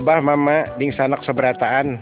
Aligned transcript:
Abah 0.00 0.24
Mama 0.24 0.64
ding 0.80 0.96
sanak 0.96 1.20
seberataan 1.28 2.00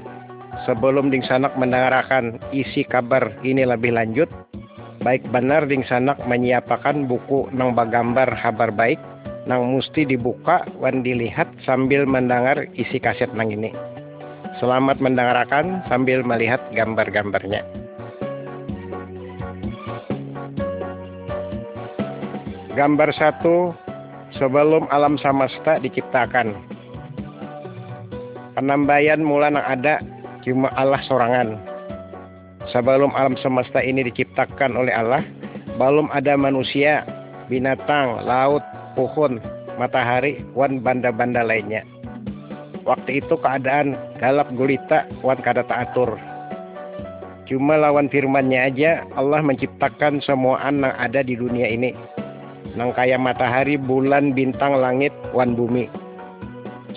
sebelum 0.70 1.10
ding 1.10 1.26
sanak 1.26 1.50
mendengarkan 1.58 2.38
isi 2.54 2.86
kabar 2.86 3.26
ini 3.42 3.66
lebih 3.66 3.90
lanjut 3.90 4.30
baik 5.02 5.26
benar 5.34 5.66
ding 5.66 5.82
sanak 5.82 6.14
menyiapkan 6.30 7.10
buku 7.10 7.50
nang 7.50 7.74
bagambar 7.74 8.30
kabar 8.38 8.70
baik 8.70 9.02
nang 9.50 9.74
mesti 9.74 10.06
dibuka 10.06 10.62
wan 10.78 11.02
dilihat 11.02 11.50
sambil 11.66 12.06
mendengar 12.06 12.70
isi 12.78 13.02
kaset 13.02 13.34
nang 13.34 13.50
ini. 13.50 13.74
Selamat 14.62 15.02
mendengarkan 15.02 15.82
sambil 15.90 16.22
melihat 16.22 16.62
gambar-gambarnya. 16.78 17.66
Gambar 22.78 23.10
satu 23.10 23.74
sebelum 24.38 24.86
alam 24.94 25.18
semesta 25.18 25.82
diciptakan. 25.82 26.77
Penambayan 28.58 29.22
mula 29.22 29.54
nang 29.54 29.62
ada 29.62 30.02
cuma 30.42 30.66
Allah 30.74 30.98
sorangan. 31.06 31.54
Sebelum 32.74 33.14
alam 33.14 33.38
semesta 33.38 33.78
ini 33.78 34.02
diciptakan 34.10 34.74
oleh 34.74 34.90
Allah, 34.90 35.22
belum 35.78 36.10
ada 36.10 36.34
manusia, 36.34 37.06
binatang, 37.46 38.26
laut, 38.26 38.66
pohon, 38.98 39.38
matahari, 39.78 40.42
wan 40.58 40.82
banda-banda 40.82 41.46
lainnya. 41.46 41.86
Waktu 42.82 43.22
itu 43.22 43.38
keadaan 43.38 43.94
galap 44.18 44.50
gulita, 44.58 45.06
wan 45.22 45.38
kada 45.38 45.62
taatur. 45.62 46.18
Cuma 47.46 47.78
lawan 47.78 48.10
firmannya 48.10 48.74
aja 48.74 49.06
Allah 49.14 49.38
menciptakan 49.38 50.18
semua 50.18 50.58
yang 50.66 50.82
ada 50.98 51.22
di 51.22 51.38
dunia 51.38 51.70
ini. 51.70 51.94
Nang 52.74 52.90
kaya 52.90 53.22
matahari, 53.22 53.78
bulan, 53.78 54.34
bintang, 54.34 54.82
langit, 54.82 55.14
wan 55.30 55.54
bumi. 55.54 56.07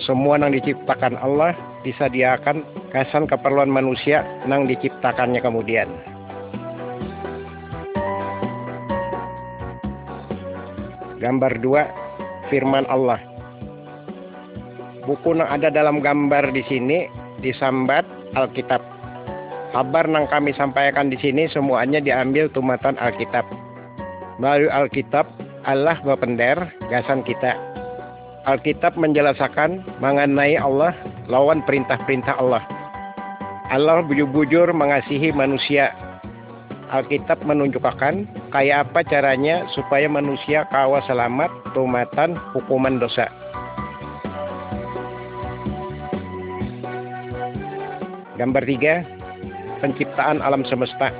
Semua 0.00 0.40
yang 0.40 0.56
diciptakan 0.56 1.20
Allah 1.20 1.52
disediakan 1.84 2.64
kasan 2.96 3.28
keperluan 3.28 3.68
manusia 3.68 4.24
nang 4.48 4.64
diciptakannya 4.64 5.44
kemudian. 5.44 5.88
Gambar 11.20 11.52
dua, 11.60 11.86
firman 12.48 12.88
Allah. 12.88 13.20
Buku 15.06 15.34
yang 15.34 15.50
ada 15.50 15.68
dalam 15.70 16.00
gambar 16.00 16.50
di 16.54 16.62
sini 16.66 17.06
disambat 17.42 18.06
Alkitab. 18.34 18.80
Kabar 19.72 20.04
yang 20.04 20.28
kami 20.28 20.52
sampaikan 20.52 21.08
di 21.08 21.18
sini 21.20 21.48
semuanya 21.48 22.02
diambil 22.02 22.50
tumatan 22.50 22.98
Alkitab. 22.98 23.46
Melalui 24.36 24.68
Alkitab, 24.68 25.30
Allah 25.64 25.96
bapender 26.02 26.58
gasan 26.90 27.22
kita. 27.22 27.71
Alkitab 28.42 28.98
menjelaskan 28.98 29.86
mengenai 30.02 30.58
Allah 30.58 30.90
lawan 31.30 31.62
perintah-perintah 31.62 32.42
Allah. 32.42 32.66
Allah 33.70 34.02
bujur-bujur 34.02 34.74
mengasihi 34.74 35.30
manusia 35.30 35.94
Alkitab 36.90 37.40
menunjukkan 37.46 38.26
kayak 38.52 38.90
apa 38.90 39.00
caranya 39.06 39.64
supaya 39.72 40.10
manusia 40.10 40.68
kawa 40.68 41.00
selamat 41.06 41.48
tumatan 41.72 42.36
hukuman 42.52 42.98
dosa. 42.98 43.30
Gambar 48.36 48.66
tiga, 48.66 49.06
penciptaan 49.80 50.42
alam 50.42 50.66
semesta. 50.66 51.14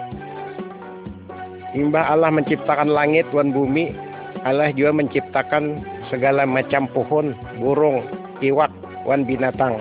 Imbah 1.72 2.04
Allah 2.04 2.34
menciptakan 2.34 2.90
langit 2.92 3.30
dan 3.32 3.54
bumi, 3.54 3.96
Allah 4.44 4.74
juga 4.76 4.92
menciptakan 4.92 5.91
segala 6.12 6.44
macam 6.44 6.84
pohon, 6.92 7.32
burung, 7.56 8.04
iwak, 8.44 8.70
wan 9.08 9.24
binatang. 9.24 9.80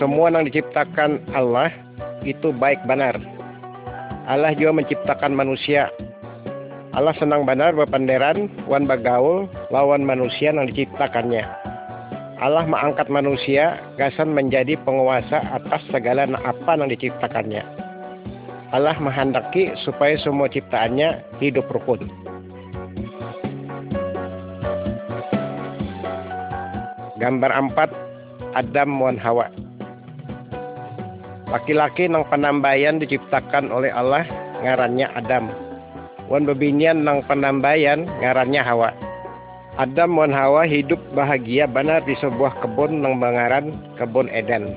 Semua 0.00 0.32
yang 0.32 0.48
diciptakan 0.48 1.20
Allah 1.36 1.68
itu 2.24 2.50
baik 2.50 2.82
benar 2.88 3.20
Allah 4.24 4.56
juga 4.56 4.72
menciptakan 4.80 5.36
manusia. 5.36 5.92
Allah 6.96 7.12
senang 7.20 7.44
benar 7.44 7.76
berpanderan, 7.76 8.48
wan 8.64 8.88
bagaul, 8.88 9.44
lawan 9.68 10.00
manusia 10.00 10.48
yang 10.48 10.64
diciptakannya. 10.64 11.44
Allah 12.40 12.64
mengangkat 12.64 13.12
manusia, 13.12 13.76
gasan 14.00 14.32
menjadi 14.32 14.80
penguasa 14.80 15.44
atas 15.52 15.84
segala 15.92 16.24
apa 16.40 16.72
yang 16.72 16.88
diciptakannya. 16.88 17.62
Allah 18.72 18.96
menghendaki 18.96 19.76
supaya 19.84 20.16
semua 20.24 20.48
ciptaannya 20.48 21.20
hidup 21.44 21.68
rukun. 21.68 22.08
Gambar 27.24 27.72
4 27.72 28.52
Adam 28.52 29.00
wan 29.00 29.16
Hawa 29.16 29.48
Laki-laki 31.48 32.04
nang 32.04 32.28
penambayan 32.28 33.00
diciptakan 33.00 33.72
oleh 33.72 33.88
Allah 33.88 34.28
ngarannya 34.60 35.08
Adam. 35.16 35.48
Wan 36.28 36.44
bebinian 36.44 37.00
nang 37.00 37.24
penambayan 37.24 38.04
ngarannya 38.20 38.60
Hawa. 38.60 38.92
Adam 39.80 40.20
wan 40.20 40.36
Hawa 40.36 40.68
hidup 40.68 41.00
bahagia 41.16 41.64
benar 41.64 42.04
di 42.04 42.12
sebuah 42.20 42.60
kebun 42.60 43.00
nang 43.00 43.16
mengaran 43.16 43.72
kebun 43.96 44.28
Eden. 44.28 44.76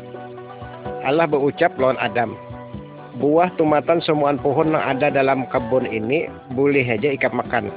Allah 1.03 1.27
berucap 1.27 1.75
lawan 1.75 1.99
Adam, 1.99 2.31
buah 3.19 3.51
tumatan 3.59 3.99
semua 3.99 4.31
pohon 4.39 4.71
yang 4.71 4.87
ada 4.87 5.11
dalam 5.11 5.43
kebun 5.51 5.83
ini 5.83 6.31
boleh 6.55 6.87
aja 6.87 7.11
ikat 7.11 7.35
makan. 7.35 7.67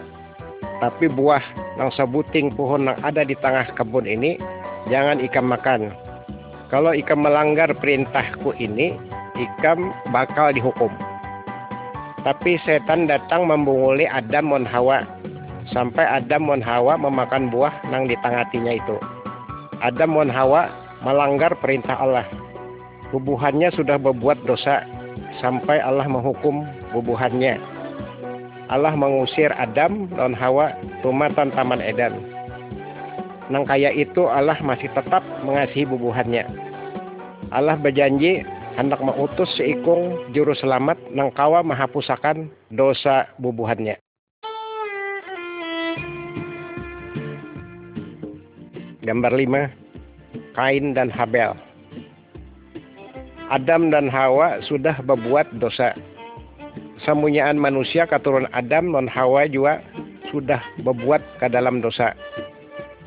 Tapi 0.78 1.10
buah 1.10 1.42
yang 1.74 1.90
sebuting 1.90 2.54
pohon 2.54 2.86
yang 2.86 3.02
ada 3.02 3.26
di 3.26 3.34
tengah 3.34 3.66
kebun 3.74 4.06
ini 4.06 4.38
jangan 4.88 5.20
ikan 5.20 5.44
makan 5.44 5.92
kalau 6.70 6.94
ikam 6.94 7.26
melanggar 7.26 7.74
perintahku 7.74 8.54
ini, 8.54 8.94
ikam 9.34 9.90
bakal 10.14 10.54
dihukum. 10.54 10.94
Tapi 12.22 12.62
setan 12.62 13.10
datang 13.10 13.50
membunguli 13.50 14.06
Adam 14.06 14.54
dan 14.54 14.64
Hawa. 14.70 15.02
Sampai 15.74 16.06
Adam 16.06 16.46
dan 16.46 16.62
Hawa 16.62 16.94
memakan 16.94 17.50
buah 17.50 17.74
nang 17.90 18.06
di 18.06 18.14
tangatinya 18.22 18.78
itu. 18.78 18.96
Adam 19.82 20.14
dan 20.22 20.30
Hawa 20.30 20.70
melanggar 21.02 21.58
perintah 21.58 21.98
Allah. 21.98 22.22
Bubuhannya 23.10 23.74
sudah 23.74 23.98
berbuat 23.98 24.46
dosa 24.46 24.86
sampai 25.42 25.82
Allah 25.82 26.06
menghukum 26.06 26.62
bubuhannya. 26.94 27.58
Allah 28.70 28.94
mengusir 28.94 29.50
Adam 29.58 30.06
dan 30.14 30.38
Hawa 30.38 30.70
tumatan 31.02 31.50
Taman 31.50 31.82
Eden. 31.82 32.39
Nang 33.50 33.66
kaya 33.66 33.90
itu 33.90 34.30
Allah 34.30 34.54
masih 34.62 34.86
tetap 34.94 35.26
mengasihi 35.42 35.82
bubuhannya. 35.82 36.46
Allah 37.50 37.74
berjanji 37.74 38.46
hendak 38.78 39.02
mengutus 39.02 39.50
seikung 39.58 40.30
juru 40.30 40.54
selamat 40.54 40.94
nang 41.10 41.34
kawa 41.34 41.66
menghapusakan 41.66 42.46
dosa 42.70 43.26
bubuhannya. 43.42 43.98
Gambar 49.02 49.32
5 49.34 50.54
Kain 50.54 50.94
dan 50.94 51.10
Habel 51.10 51.58
Adam 53.50 53.90
dan 53.90 54.06
Hawa 54.06 54.62
sudah 54.62 54.94
berbuat 55.02 55.58
dosa. 55.58 55.90
Semunyaan 57.02 57.58
manusia 57.58 58.06
keturunan 58.06 58.46
Adam 58.54 58.94
dan 58.94 59.10
Hawa 59.10 59.50
juga 59.50 59.82
sudah 60.30 60.62
berbuat 60.86 61.42
ke 61.42 61.50
dalam 61.50 61.82
dosa 61.82 62.14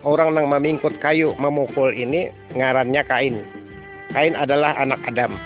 orang 0.03 0.35
yang 0.35 0.51
memingkut 0.51 0.99
kayu 0.99 1.31
memukul 1.39 1.89
ini 1.91 2.29
ngarannya 2.53 3.01
Kain. 3.07 3.35
Kain 4.11 4.35
adalah 4.37 4.75
anak 4.77 5.01
Adam. 5.09 5.39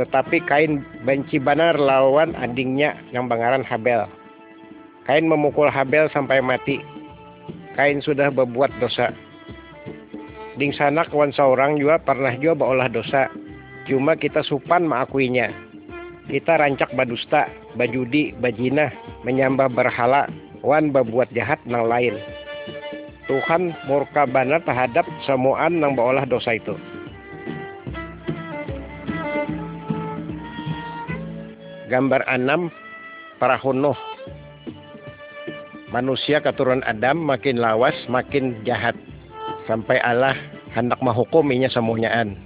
Tetapi 0.00 0.40
Kain 0.48 0.80
benci 1.04 1.36
benar 1.36 1.76
lawan 1.76 2.32
adingnya 2.38 2.96
yang 3.12 3.28
bangaran 3.28 3.66
Habel. 3.66 4.08
Kain 5.04 5.28
memukul 5.28 5.68
Habel 5.68 6.08
sampai 6.14 6.40
mati. 6.40 6.80
Kain 7.76 8.00
sudah 8.00 8.32
berbuat 8.32 8.72
dosa. 8.80 9.12
Ding 10.56 10.72
sana 10.72 11.04
kawan 11.08 11.32
seorang 11.32 11.80
juga 11.80 12.00
pernah 12.00 12.32
juga 12.38 12.64
berolah 12.64 12.88
dosa. 12.88 13.28
Cuma 13.88 14.14
kita 14.14 14.46
supan 14.46 14.86
mengakuinya. 14.86 15.50
Kita 16.30 16.54
rancak 16.54 16.94
badusta, 16.94 17.50
bajudi, 17.74 18.30
bajinah, 18.38 18.94
menyambah 19.26 19.74
berhala, 19.74 20.30
wan 20.62 20.94
berbuat 20.94 21.34
jahat 21.34 21.58
nang 21.66 21.90
lain. 21.90 22.14
Tuhan 23.32 23.72
murka 23.88 24.28
benar 24.28 24.60
terhadap 24.60 25.08
semuaan 25.24 25.80
yang 25.80 25.96
berolah 25.96 26.28
dosa 26.28 26.52
itu. 26.52 26.76
Gambar 31.88 32.28
6 32.28 32.68
perahu 33.40 33.72
Nuh. 33.72 33.96
Manusia 35.88 36.44
keturunan 36.44 36.84
Adam 36.84 37.24
makin 37.24 37.56
lawas, 37.56 37.96
makin 38.12 38.60
jahat. 38.68 38.92
Sampai 39.64 39.96
Allah 40.04 40.36
hendak 40.76 41.00
menghukuminya 41.00 41.72
semuanyaan. 41.72 42.36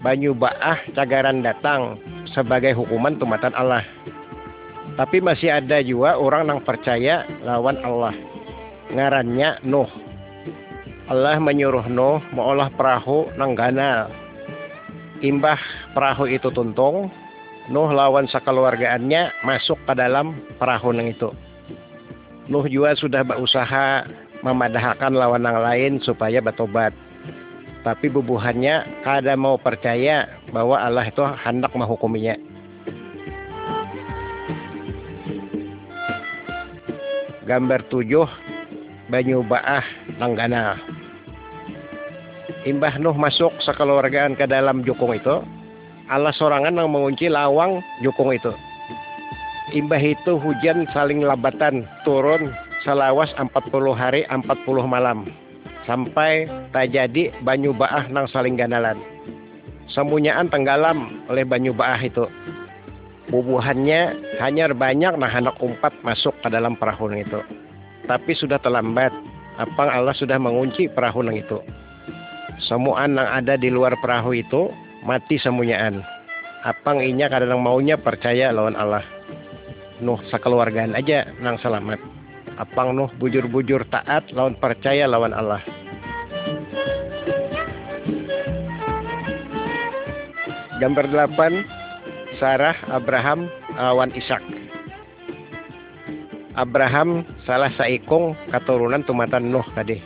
Banyu 0.00 0.32
ba'ah 0.32 0.88
cagaran 0.96 1.44
datang 1.44 2.00
sebagai 2.32 2.72
hukuman 2.80 3.20
tumatan 3.20 3.52
Allah. 3.52 3.84
Tapi 4.96 5.20
masih 5.20 5.52
ada 5.52 5.84
juga 5.84 6.16
orang 6.16 6.48
yang 6.48 6.60
percaya 6.64 7.28
lawan 7.44 7.76
Allah 7.84 8.31
ngarannya 8.92 9.64
Nuh. 9.64 9.88
Allah 11.08 11.40
menyuruh 11.40 11.88
Nuh 11.88 12.22
mengolah 12.30 12.70
perahu 12.72 13.32
nang 13.40 13.56
ganal. 13.56 14.12
Imbah 15.24 15.58
perahu 15.96 16.28
itu 16.28 16.52
tuntung, 16.52 17.08
Nuh 17.72 17.90
lawan 17.90 18.28
sekeluargaannya 18.28 19.42
masuk 19.42 19.80
ke 19.88 19.92
dalam 19.96 20.38
perahu 20.60 20.92
nang 20.92 21.08
itu. 21.10 21.32
Nuh 22.50 22.66
juga 22.68 22.94
sudah 22.98 23.22
berusaha 23.24 24.06
memadahkan 24.42 25.14
lawan 25.14 25.46
yang 25.46 25.62
lain 25.62 25.92
supaya 26.02 26.42
bertobat. 26.42 26.90
Tapi 27.82 28.06
bubuhannya 28.10 29.02
kada 29.02 29.34
mau 29.34 29.58
percaya 29.58 30.30
bahwa 30.54 30.78
Allah 30.78 31.06
itu 31.06 31.22
hendak 31.22 31.74
menghukuminya. 31.74 32.38
Gambar 37.42 37.82
tujuh 37.90 38.26
Banyu 39.12 39.44
Baah 39.44 39.84
Langgana. 40.16 40.80
Imbah 42.64 42.96
Nuh 42.96 43.12
masuk 43.12 43.52
sekeluargaan 43.60 44.40
ke 44.40 44.48
dalam 44.48 44.80
jukung 44.88 45.12
itu, 45.12 45.44
Allah 46.08 46.32
sorangan 46.32 46.72
yang 46.72 46.88
mengunci 46.88 47.28
lawang 47.28 47.84
jukung 48.00 48.32
itu. 48.32 48.48
Imbah 49.76 50.00
itu 50.00 50.40
hujan 50.40 50.88
saling 50.96 51.20
labatan 51.20 51.84
turun 52.08 52.56
selawas 52.88 53.28
40 53.36 53.52
hari 53.92 54.24
40 54.32 54.48
malam 54.88 55.28
sampai 55.84 56.48
tak 56.72 56.96
jadi 56.96 57.36
banyu 57.44 57.76
baah 57.76 58.08
nang 58.08 58.24
saling 58.32 58.56
ganalan. 58.56 58.96
Semunyaan 59.92 60.48
tenggelam 60.48 61.20
oleh 61.28 61.44
banyu 61.44 61.76
baah 61.76 62.00
itu. 62.00 62.24
Bubuhannya 63.28 64.16
hanya 64.40 64.72
banyak 64.72 65.20
nah 65.20 65.32
anak 65.32 65.60
umpat 65.60 65.92
masuk 66.00 66.32
ke 66.40 66.48
dalam 66.48 66.80
perahu 66.80 67.12
itu. 67.12 67.40
Tapi 68.06 68.32
sudah 68.34 68.58
terlambat. 68.58 69.12
Apang 69.60 69.92
Allah 69.92 70.16
sudah 70.16 70.40
mengunci 70.40 70.88
perahu 70.88 71.20
nang 71.22 71.36
itu. 71.36 71.60
Semuaan 72.66 73.18
yang 73.18 73.28
ada 73.28 73.54
di 73.60 73.68
luar 73.68 73.98
perahu 74.00 74.32
itu 74.32 74.72
mati 75.04 75.36
semuanyaan. 75.36 76.00
Apang 76.62 77.02
inya 77.02 77.26
kadang 77.26 77.58
maunya 77.58 77.98
percaya 77.98 78.54
lawan 78.54 78.78
Allah. 78.78 79.02
Nuh 80.02 80.18
sekeluargaan 80.30 80.94
aja 80.94 81.26
nang 81.42 81.58
selamat. 81.58 81.98
Apang 82.58 82.94
Nuh 82.94 83.10
bujur-bujur 83.18 83.86
taat 83.90 84.30
lawan 84.30 84.54
percaya 84.56 85.04
lawan 85.10 85.34
Allah. 85.34 85.62
Gambar 90.82 91.06
8 91.14 92.38
Sarah 92.42 92.74
Abraham 92.90 93.46
lawan 93.78 94.10
Ishak. 94.18 94.42
Abraham 96.52 97.24
salah 97.48 97.72
saikung 97.80 98.36
keturunan 98.52 99.00
tumatan 99.08 99.48
Nuh 99.48 99.64
tadi. 99.72 99.96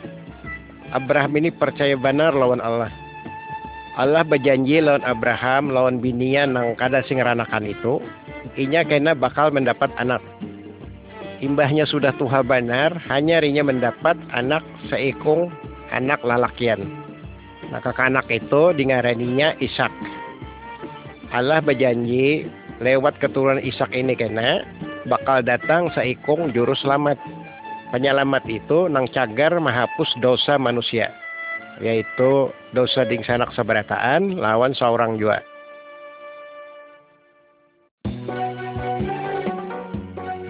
Abraham 0.95 1.35
ini 1.35 1.51
percaya 1.51 1.99
benar 1.99 2.31
lawan 2.31 2.63
Allah. 2.63 2.87
Allah 3.99 4.23
berjanji 4.23 4.79
lawan 4.79 5.03
Abraham 5.03 5.75
lawan 5.75 5.99
binian 5.99 6.55
nang 6.55 6.77
kada 6.79 7.03
sing 7.03 7.19
ranakan 7.19 7.67
itu, 7.67 7.99
inya 8.55 8.87
kena 8.87 9.11
bakal 9.11 9.51
mendapat 9.51 9.91
anak. 9.99 10.23
Imbahnya 11.43 11.83
sudah 11.83 12.15
tuha 12.15 12.41
benar, 12.41 12.95
hanya 13.11 13.43
rinya 13.43 13.67
mendapat 13.67 14.15
anak 14.31 14.63
seikung 14.87 15.51
anak 15.91 16.23
lalakian. 16.23 16.87
Nah, 17.67 17.83
kakak 17.83 18.07
anak 18.07 18.31
itu 18.31 18.71
dingaraninya 18.71 19.59
Ishak. 19.59 19.91
Allah 21.35 21.59
berjanji 21.59 22.47
lewat 22.79 23.19
keturunan 23.19 23.59
Ishak 23.59 23.91
ini 23.91 24.15
kena 24.15 24.63
bakal 25.07 25.41
datang 25.41 25.89
seikung 25.95 26.51
juru 26.51 26.75
selamat. 26.77 27.17
Penyelamat 27.95 28.43
itu 28.51 28.91
nang 28.91 29.07
cagar 29.07 29.55
menghapus 29.63 30.11
dosa 30.19 30.59
manusia, 30.59 31.07
yaitu 31.79 32.51
dosa 32.75 33.07
ding 33.07 33.23
sanak 33.23 33.47
seberataan 33.55 34.35
lawan 34.35 34.75
seorang 34.75 35.15
jua. 35.15 35.39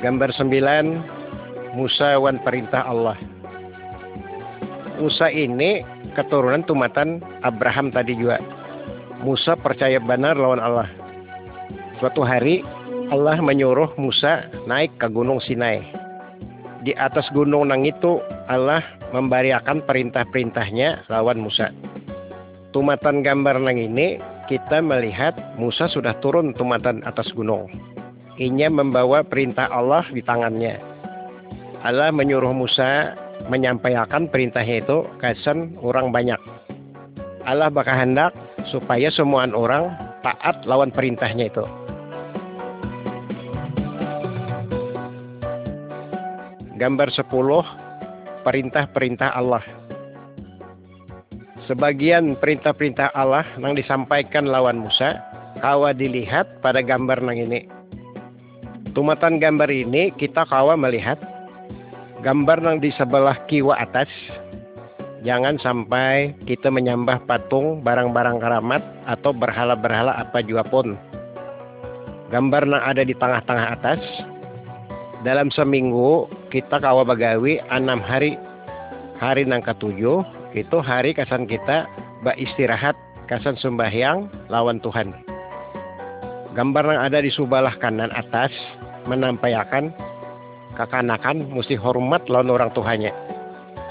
Gambar 0.01 0.33
9 0.33 1.17
Musa 1.77 2.17
wan 2.17 2.41
perintah 2.41 2.89
Allah. 2.89 3.17
Musa 4.97 5.29
ini 5.29 5.85
keturunan 6.17 6.65
tumatan 6.65 7.21
Abraham 7.45 7.93
tadi 7.93 8.17
juga. 8.17 8.41
Musa 9.21 9.53
percaya 9.53 10.01
benar 10.01 10.33
lawan 10.33 10.57
Allah. 10.57 10.89
Suatu 12.01 12.25
hari 12.25 12.65
Allah 13.07 13.39
menyuruh 13.39 13.95
Musa 13.95 14.51
naik 14.67 14.99
ke 14.99 15.07
gunung 15.07 15.39
Sinai. 15.39 15.79
Di 16.83 16.91
atas 16.91 17.31
gunung 17.31 17.71
nang 17.71 17.87
itu 17.87 18.19
Allah 18.51 18.83
memberiakan 19.15 19.87
perintah-perintahnya 19.87 21.07
lawan 21.07 21.39
Musa. 21.39 21.71
Tumatan 22.75 23.23
gambar 23.23 23.63
nang 23.63 23.79
ini 23.79 24.19
kita 24.51 24.83
melihat 24.83 25.39
Musa 25.55 25.87
sudah 25.87 26.19
turun 26.19 26.51
tumatan 26.51 26.99
atas 27.07 27.31
gunung. 27.31 27.71
Inya 28.35 28.67
membawa 28.67 29.23
perintah 29.23 29.71
Allah 29.71 30.03
di 30.11 30.19
tangannya. 30.19 30.75
Allah 31.87 32.11
menyuruh 32.11 32.51
Musa 32.51 33.15
menyampaikan 33.47 34.27
perintahnya 34.27 34.83
itu 34.83 35.07
kesan 35.23 35.79
orang 35.79 36.11
banyak. 36.11 36.39
Allah 37.47 37.71
bakal 37.71 37.95
hendak 37.95 38.35
supaya 38.67 39.07
semua 39.15 39.47
orang 39.47 39.95
taat 40.27 40.67
lawan 40.67 40.91
perintahnya 40.91 41.47
itu. 41.47 41.86
Gambar 46.77 47.09
10 47.09 48.45
perintah-perintah 48.45 49.33
Allah. 49.33 49.65
Sebagian 51.65 52.37
perintah-perintah 52.37 53.09
Allah 53.17 53.43
yang 53.57 53.73
disampaikan 53.73 54.45
lawan 54.45 54.85
Musa, 54.85 55.17
kawa 55.57 55.89
dilihat 55.91 56.61
pada 56.61 56.85
gambar 56.85 57.25
nang 57.25 57.41
ini. 57.41 57.65
Tumatan 58.93 59.41
gambar 59.41 59.73
ini 59.73 60.13
kita 60.21 60.45
kawa 60.45 60.77
melihat 60.77 61.17
gambar 62.21 62.61
nang 62.61 62.77
di 62.77 62.93
sebelah 62.93 63.41
kiwa 63.49 63.73
atas. 63.73 64.07
Jangan 65.25 65.57
sampai 65.57 66.37
kita 66.45 66.69
menyembah 66.69 67.25
patung 67.25 67.81
barang-barang 67.81 68.37
keramat 68.37 68.85
atau 69.09 69.33
berhala-berhala 69.33 70.13
apa 70.13 70.45
juga 70.45 70.61
pun. 70.61 70.93
Gambar 72.29 72.69
nang 72.69 72.85
ada 72.85 73.01
di 73.01 73.17
tengah-tengah 73.17 73.67
atas. 73.81 74.01
Dalam 75.27 75.51
seminggu 75.51 76.31
kita 76.47 76.79
kawa 76.79 77.03
bagawi 77.03 77.59
enam 77.67 77.99
hari. 77.99 78.39
Hari 79.19 79.43
nang 79.43 79.59
ketujuh 79.59 80.23
itu 80.55 80.77
hari 80.79 81.11
kesan 81.11 81.43
kita 81.43 81.83
istirahat 82.39 82.95
kesan 83.27 83.59
sembahyang 83.59 84.31
lawan 84.47 84.79
Tuhan. 84.79 85.11
Gambar 86.55 86.83
yang 86.95 87.01
ada 87.11 87.19
di 87.19 87.27
sebelah 87.27 87.75
kanan 87.75 88.07
atas 88.15 88.55
menampilkan 89.03 89.91
kekanakan 90.79 91.51
mesti 91.51 91.75
hormat 91.75 92.23
lawan 92.31 92.47
orang 92.47 92.71
Tuhannya 92.71 93.11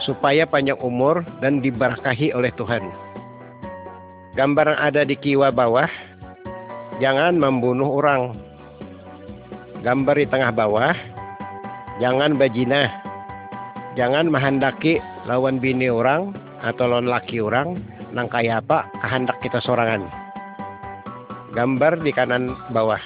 supaya 0.08 0.48
panjang 0.48 0.80
umur 0.80 1.20
dan 1.44 1.60
diberkahi 1.60 2.32
oleh 2.32 2.48
Tuhan. 2.56 2.80
Gambar 4.40 4.72
yang 4.72 4.80
ada 4.80 5.04
di 5.04 5.20
kiwa 5.20 5.52
bawah 5.52 5.90
jangan 6.96 7.36
membunuh 7.36 7.92
orang. 7.92 8.40
Gambar 9.84 10.16
di 10.16 10.26
tengah 10.32 10.48
bawah 10.56 11.15
jangan 12.02 12.36
bajinah. 12.36 12.88
Jangan 13.96 14.28
menghendaki 14.28 15.00
lawan 15.24 15.56
bini 15.56 15.88
orang 15.88 16.36
atau 16.60 16.84
lawan 16.84 17.08
laki 17.08 17.40
orang 17.40 17.80
nang 18.12 18.28
kaya 18.28 18.60
apa 18.60 18.84
kehendak 19.00 19.40
kita 19.40 19.56
sorangan. 19.64 20.04
Gambar 21.56 22.04
di 22.04 22.12
kanan 22.12 22.52
bawah. 22.76 23.00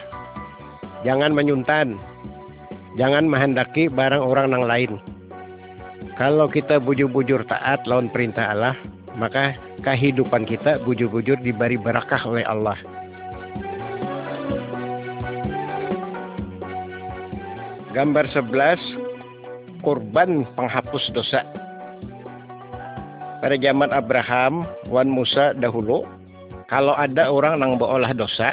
Jangan 1.07 1.31
menyuntan. 1.31 1.95
Jangan 2.99 3.31
menghendaki 3.31 3.87
barang 3.87 4.19
orang 4.19 4.51
nang 4.51 4.67
lain. 4.67 4.99
Kalau 6.19 6.51
kita 6.51 6.83
bujur-bujur 6.83 7.47
taat 7.47 7.87
lawan 7.87 8.11
perintah 8.11 8.51
Allah, 8.51 8.75
maka 9.15 9.55
kehidupan 9.87 10.45
kita 10.45 10.83
bujur-bujur 10.83 11.39
diberi 11.41 11.79
berkah 11.79 12.21
oleh 12.27 12.43
Allah. 12.45 12.77
Gambar 17.91 18.31
11 18.31 19.83
Kurban 19.83 20.45
penghapus 20.55 21.11
dosa 21.17 21.43
pada 23.41 23.57
zaman 23.57 23.89
Abraham, 23.89 24.69
Wan 24.93 25.09
Musa 25.09 25.57
dahulu, 25.57 26.05
kalau 26.69 26.93
ada 26.93 27.33
orang 27.33 27.65
yang 27.65 27.81
berolah 27.81 28.13
dosa, 28.13 28.53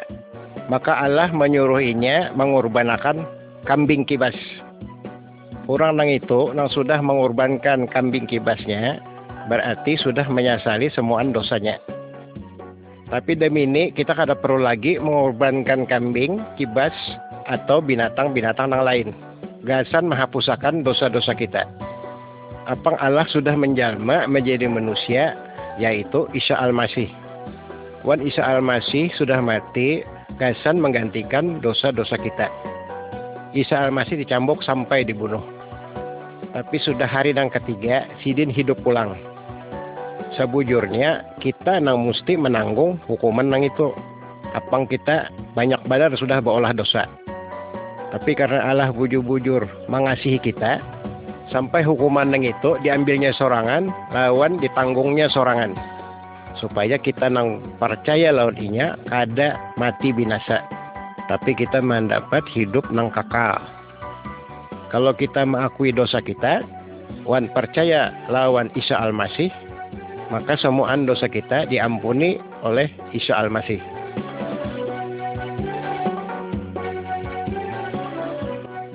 maka 0.72 0.96
Allah 0.96 1.28
menyuruhinya 1.36 2.32
mengorbankan 2.40 3.28
kambing 3.68 4.08
kibas. 4.08 4.34
Orang 5.68 6.00
nang 6.00 6.08
itu 6.08 6.56
nang 6.56 6.72
sudah 6.72 7.04
mengorbankan 7.04 7.92
kambing 7.92 8.24
kibasnya, 8.32 9.04
berarti 9.52 10.00
sudah 10.00 10.24
menyesali 10.32 10.88
semua 10.96 11.20
dosanya. 11.28 11.76
Tapi 13.12 13.36
demi 13.36 13.68
ini 13.68 13.92
kita 13.92 14.16
kada 14.16 14.40
perlu 14.40 14.64
lagi 14.64 14.96
mengorbankan 15.04 15.84
kambing, 15.84 16.40
kibas, 16.56 16.96
atau 17.48 17.80
binatang-binatang 17.80 18.72
yang 18.76 18.84
lain. 18.84 19.08
Gasan 19.64 20.12
menghapuskan 20.12 20.84
dosa-dosa 20.84 21.34
kita. 21.34 21.68
Apang 22.68 23.00
Allah 23.00 23.24
sudah 23.32 23.56
menjalma 23.56 24.28
menjadi 24.28 24.68
manusia 24.68 25.36
yaitu 25.80 26.28
Isa 26.36 26.56
Al-Masih. 26.60 27.08
Wan 28.04 28.20
Isa 28.24 28.44
Al-Masih 28.44 29.12
sudah 29.16 29.40
mati, 29.40 30.04
Gasan 30.38 30.78
menggantikan 30.78 31.64
dosa-dosa 31.64 32.14
kita. 32.22 32.52
Isa 33.58 33.74
Al-Masih 33.74 34.22
dicambuk 34.22 34.62
sampai 34.62 35.02
dibunuh. 35.02 35.42
Tapi 36.54 36.78
sudah 36.78 37.10
hari 37.10 37.34
yang 37.34 37.50
ketiga, 37.50 38.06
Sidin 38.22 38.54
hidup 38.54 38.78
pulang. 38.86 39.18
Sebujurnya, 40.38 41.26
kita 41.42 41.82
nang 41.82 42.06
mesti 42.06 42.38
menanggung 42.38 43.02
hukuman 43.10 43.50
nang 43.50 43.66
itu. 43.66 43.90
Apang 44.54 44.86
kita 44.86 45.34
banyak 45.58 45.82
badar 45.90 46.14
sudah 46.14 46.38
berolah 46.38 46.76
dosa. 46.76 47.10
Tapi 48.14 48.32
karena 48.36 48.72
Allah 48.72 48.90
bujur-bujur 48.96 49.68
mengasihi 49.92 50.40
kita, 50.40 50.80
sampai 51.52 51.84
hukuman 51.84 52.32
yang 52.32 52.48
itu 52.48 52.80
diambilnya 52.84 53.36
sorangan 53.36 53.92
lawan 54.16 54.60
ditanggungnya 54.64 55.28
sorangan. 55.32 55.76
Supaya 56.58 56.98
kita 56.98 57.30
nang 57.30 57.62
percaya 57.78 58.34
lawan 58.34 58.58
inya 58.58 58.98
ada 59.12 59.60
mati 59.76 60.10
binasa. 60.16 60.64
Tapi 61.28 61.54
kita 61.54 61.84
mendapat 61.84 62.48
hidup 62.56 62.88
nang 62.90 63.12
kakal 63.12 63.78
kalau 64.90 65.12
kita 65.12 65.44
mengakui 65.44 65.92
dosa 65.92 66.24
kita 66.24 66.64
wan 67.28 67.52
percaya 67.52 68.12
lawan 68.32 68.72
Isa 68.76 68.96
Al-Masih 68.96 69.52
maka 70.32 70.60
semuaan 70.60 71.08
dosa 71.08 71.28
kita 71.28 71.68
diampuni 71.68 72.40
oleh 72.64 72.92
Isa 73.12 73.36
Al-Masih 73.36 73.80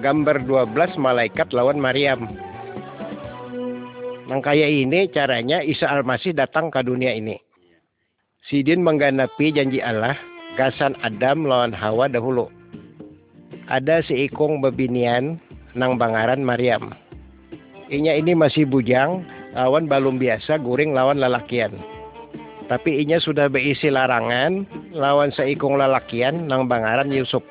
gambar 0.02 0.42
12 0.50 0.98
malaikat 0.98 1.54
lawan 1.54 1.78
Maryam. 1.78 2.26
Yang 4.26 4.40
kayak 4.42 4.70
ini 4.74 5.00
caranya 5.14 5.62
Isa 5.62 5.86
Al-Masih 5.86 6.34
datang 6.34 6.74
ke 6.74 6.82
dunia 6.82 7.14
ini. 7.14 7.38
Sidin 8.50 8.82
mengganapi 8.82 9.54
janji 9.54 9.78
Allah, 9.78 10.18
gasan 10.58 10.98
Adam 11.06 11.46
lawan 11.46 11.70
Hawa 11.70 12.10
dahulu. 12.10 12.50
Ada 13.70 14.02
si 14.02 14.26
ikung 14.26 14.58
bebinian 14.58 15.38
nang 15.78 15.94
bangaran 15.94 16.42
Maryam. 16.42 16.90
Inya 17.86 18.18
ini 18.18 18.34
masih 18.34 18.66
bujang, 18.66 19.22
lawan 19.54 19.86
balum 19.86 20.18
biasa 20.18 20.58
guring 20.58 20.90
lawan 20.90 21.22
lalakian. 21.22 21.78
Tapi 22.66 23.04
inya 23.04 23.20
sudah 23.20 23.52
berisi 23.52 23.92
larangan 23.92 24.64
lawan 24.96 25.30
seikung 25.36 25.76
lalakian 25.76 26.48
nang 26.48 26.66
bangaran 26.66 27.12
Yusuf. 27.12 27.44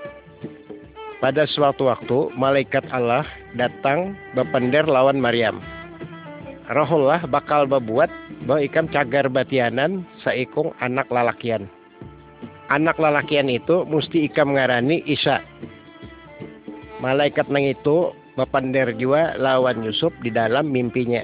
Pada 1.22 1.46
suatu 1.46 1.86
waktu, 1.86 2.34
malaikat 2.34 2.82
Allah 2.90 3.22
datang 3.54 4.18
bepender 4.34 4.90
lawan 4.90 5.22
Maryam. 5.22 5.62
Rohullah 6.66 7.30
bakal 7.30 7.70
berbuat 7.70 8.10
bahwa 8.50 8.58
ikam 8.66 8.90
cagar 8.90 9.30
batianan 9.30 10.02
seikung 10.26 10.74
anak 10.82 11.06
lalakian. 11.14 11.70
Anak 12.74 12.98
lalakian 12.98 13.54
itu 13.54 13.86
mesti 13.86 14.26
ikam 14.26 14.58
ngarani 14.58 15.06
Isa. 15.06 15.46
Malaikat 17.06 17.54
nang 17.54 17.70
itu 17.70 18.18
bepender 18.34 18.90
juga 18.98 19.38
lawan 19.38 19.86
Yusuf 19.86 20.10
di 20.26 20.34
dalam 20.34 20.74
mimpinya. 20.74 21.22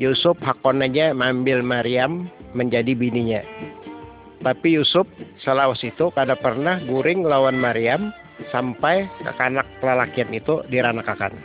Yusuf 0.00 0.40
hakonanya 0.40 1.12
mengambil 1.12 1.60
Maryam 1.60 2.32
menjadi 2.56 2.96
bininya. 2.96 3.44
Tapi 4.40 4.80
Yusuf 4.80 5.04
selawas 5.44 5.84
itu 5.84 6.08
kada 6.16 6.32
pernah 6.32 6.80
guring 6.88 7.28
lawan 7.28 7.60
Maryam 7.60 8.08
sampai 8.48 9.04
kekanak 9.20 9.68
lalakian 9.84 10.32
itu 10.32 10.64
diranakakan. 10.72 11.36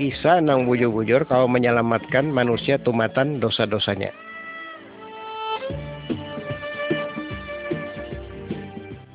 Isa 0.00 0.42
nang 0.42 0.66
bujur-bujur 0.66 1.28
kau 1.28 1.46
menyelamatkan 1.46 2.26
manusia 2.26 2.80
tumatan 2.82 3.38
dosa-dosanya. 3.38 4.10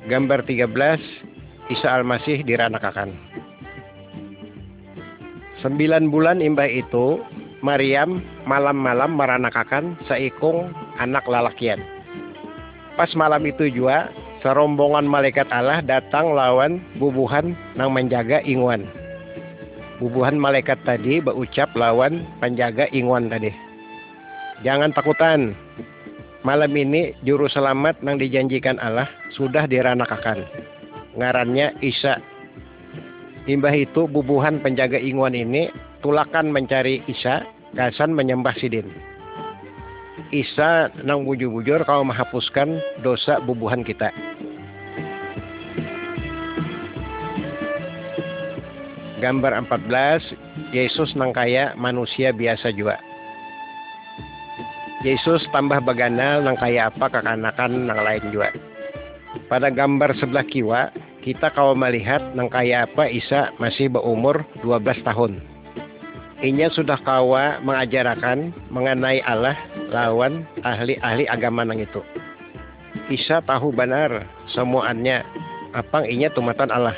Gambar 0.06 0.46
13 0.46 0.70
Isa 1.74 1.88
Al-Masih 1.90 2.46
diranakakan. 2.46 3.10
Sembilan 5.58 6.14
bulan 6.14 6.38
imbah 6.38 6.70
itu, 6.70 7.18
Maryam 7.66 8.22
malam-malam 8.46 9.18
meranakakan 9.18 9.98
seikung 10.06 10.70
anak 11.02 11.26
lalakian. 11.26 11.82
Pas 12.94 13.10
malam 13.18 13.42
itu 13.50 13.66
juga, 13.66 14.14
serombongan 14.46 15.10
malaikat 15.10 15.50
Allah 15.50 15.82
datang 15.82 16.30
lawan 16.30 16.78
bubuhan 17.02 17.58
nang 17.74 17.90
menjaga 17.90 18.38
inguan. 18.46 18.86
Bubuhan 19.98 20.38
malaikat 20.38 20.78
tadi 20.86 21.18
berucap 21.18 21.74
lawan 21.74 22.22
penjaga 22.38 22.86
inguan 22.94 23.26
tadi. 23.26 23.50
Jangan 24.62 24.94
takutan. 24.94 25.58
Malam 26.46 26.70
ini 26.78 27.10
juru 27.26 27.50
selamat 27.50 28.06
nang 28.06 28.22
dijanjikan 28.22 28.78
Allah 28.78 29.10
sudah 29.34 29.66
diranakakan. 29.66 30.46
Ngarannya 31.18 31.82
Isa. 31.82 32.22
Imbah 33.50 33.74
itu 33.74 34.06
bubuhan 34.06 34.62
penjaga 34.62 35.02
inguan 35.02 35.34
ini 35.34 35.74
tulakan 36.06 36.54
mencari 36.54 37.02
Isa, 37.10 37.42
gasan 37.74 38.14
menyembah 38.14 38.54
Sidin. 38.62 39.15
Isa 40.32 40.88
nang 41.04 41.28
bujur-bujur 41.28 41.84
kau 41.84 42.00
menghapuskan 42.00 42.80
dosa 43.04 43.36
bubuhan 43.44 43.84
kita. 43.84 44.08
Gambar 49.20 49.64
14, 49.68 50.76
Yesus 50.76 51.12
nang 51.16 51.32
kaya 51.32 51.72
manusia 51.76 52.32
biasa 52.32 52.72
juga. 52.72 53.00
Yesus 55.04 55.44
tambah 55.52 55.84
bagana 55.84 56.40
nang 56.40 56.56
kaya 56.56 56.88
apa 56.88 57.12
kekanakan 57.12 57.88
nang 57.88 58.00
lain 58.00 58.24
juga. 58.32 58.52
Pada 59.52 59.68
gambar 59.68 60.16
sebelah 60.16 60.48
kiwa, 60.48 60.80
kita 61.20 61.52
kau 61.52 61.76
melihat 61.76 62.24
nang 62.32 62.48
kaya 62.48 62.88
apa 62.88 63.08
Isa 63.08 63.52
masih 63.60 63.92
berumur 63.92 64.42
12 64.64 65.04
tahun. 65.04 65.38
Inya 66.40 66.68
sudah 66.72 67.00
kawa 67.00 67.64
mengajarakan 67.64 68.52
mengenai 68.68 69.24
Allah 69.24 69.56
lawan 69.90 70.46
ahli-ahli 70.66 71.28
agama 71.30 71.62
nang 71.62 71.82
itu. 71.82 72.02
Isa 73.12 73.38
tahu 73.44 73.70
benar 73.70 74.26
semuanya 74.50 75.22
apa 75.76 76.08
inya 76.08 76.32
tumatan 76.32 76.72
Allah 76.72 76.96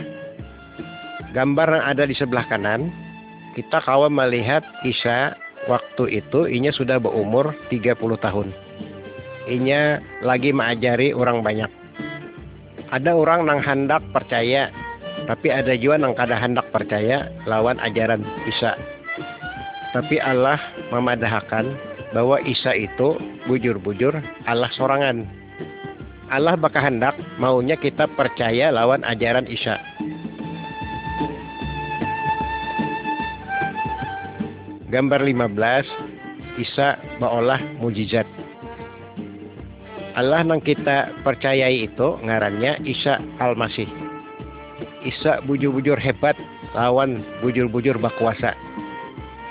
gambar 1.32 1.68
yang 1.80 1.84
ada 1.84 2.04
di 2.08 2.14
sebelah 2.16 2.44
kanan, 2.48 2.88
kita 3.52 3.82
kawan 3.84 4.12
melihat 4.12 4.64
Isa 4.84 5.36
waktu 5.68 6.24
itu 6.24 6.48
inya 6.48 6.72
sudah 6.72 6.96
berumur 7.00 7.52
30 7.68 7.94
tahun. 8.20 8.48
Inya 9.48 10.02
lagi 10.24 10.52
mengajari 10.52 11.16
orang 11.16 11.40
banyak. 11.40 11.70
Ada 12.88 13.12
orang 13.12 13.48
nang 13.48 13.60
hendak 13.60 14.00
percaya, 14.12 14.72
tapi 15.28 15.52
ada 15.52 15.76
juga 15.76 16.00
nang 16.00 16.16
kada 16.16 16.36
hendak 16.36 16.68
percaya 16.72 17.28
lawan 17.44 17.76
ajaran 17.80 18.24
Isa. 18.48 18.76
Tapi 19.92 20.20
Allah 20.20 20.60
memadahkan 20.92 21.64
bahwa 22.12 22.40
Isa 22.44 22.72
itu 22.72 23.18
bujur-bujur 23.48 24.16
Allah 24.48 24.70
sorangan. 24.76 25.28
Allah 26.28 26.60
bakal 26.60 26.84
hendak 26.84 27.16
maunya 27.40 27.76
kita 27.76 28.04
percaya 28.12 28.68
lawan 28.68 29.00
ajaran 29.04 29.48
Isa. 29.48 29.80
Gambar 34.88 35.20
15 35.24 36.60
Isa 36.64 36.96
baolah 37.20 37.60
mujizat. 37.80 38.24
Allah 40.18 40.42
nang 40.42 40.58
kita 40.58 41.14
percayai 41.22 41.86
itu 41.86 42.18
ngarannya 42.26 42.82
Isa 42.82 43.22
Al-Masih. 43.38 43.86
Isa 45.06 45.38
bujur-bujur 45.46 45.94
hebat 45.94 46.34
lawan 46.74 47.22
bujur-bujur 47.38 48.00
berkuasa. 48.02 48.52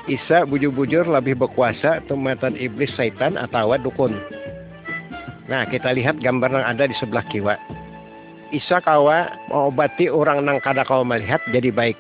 Isa 0.08 0.48
bujur-bujur 0.48 1.04
lebih 1.04 1.36
berkuasa 1.36 2.00
tumatan 2.08 2.56
iblis 2.56 2.96
setan 2.96 3.36
atau 3.36 3.76
dukun. 3.76 4.16
Nah, 5.52 5.68
kita 5.68 5.92
lihat 5.92 6.24
gambar 6.24 6.48
yang 6.56 6.64
ada 6.64 6.88
di 6.88 6.96
sebelah 6.96 7.28
kiwa. 7.28 7.60
Isa 8.56 8.80
kawa 8.80 9.28
mengobati 9.52 10.08
orang 10.08 10.48
nang 10.48 10.64
kada 10.64 10.88
kau 10.88 11.04
melihat 11.04 11.44
jadi 11.52 11.76
baik. 11.76 12.00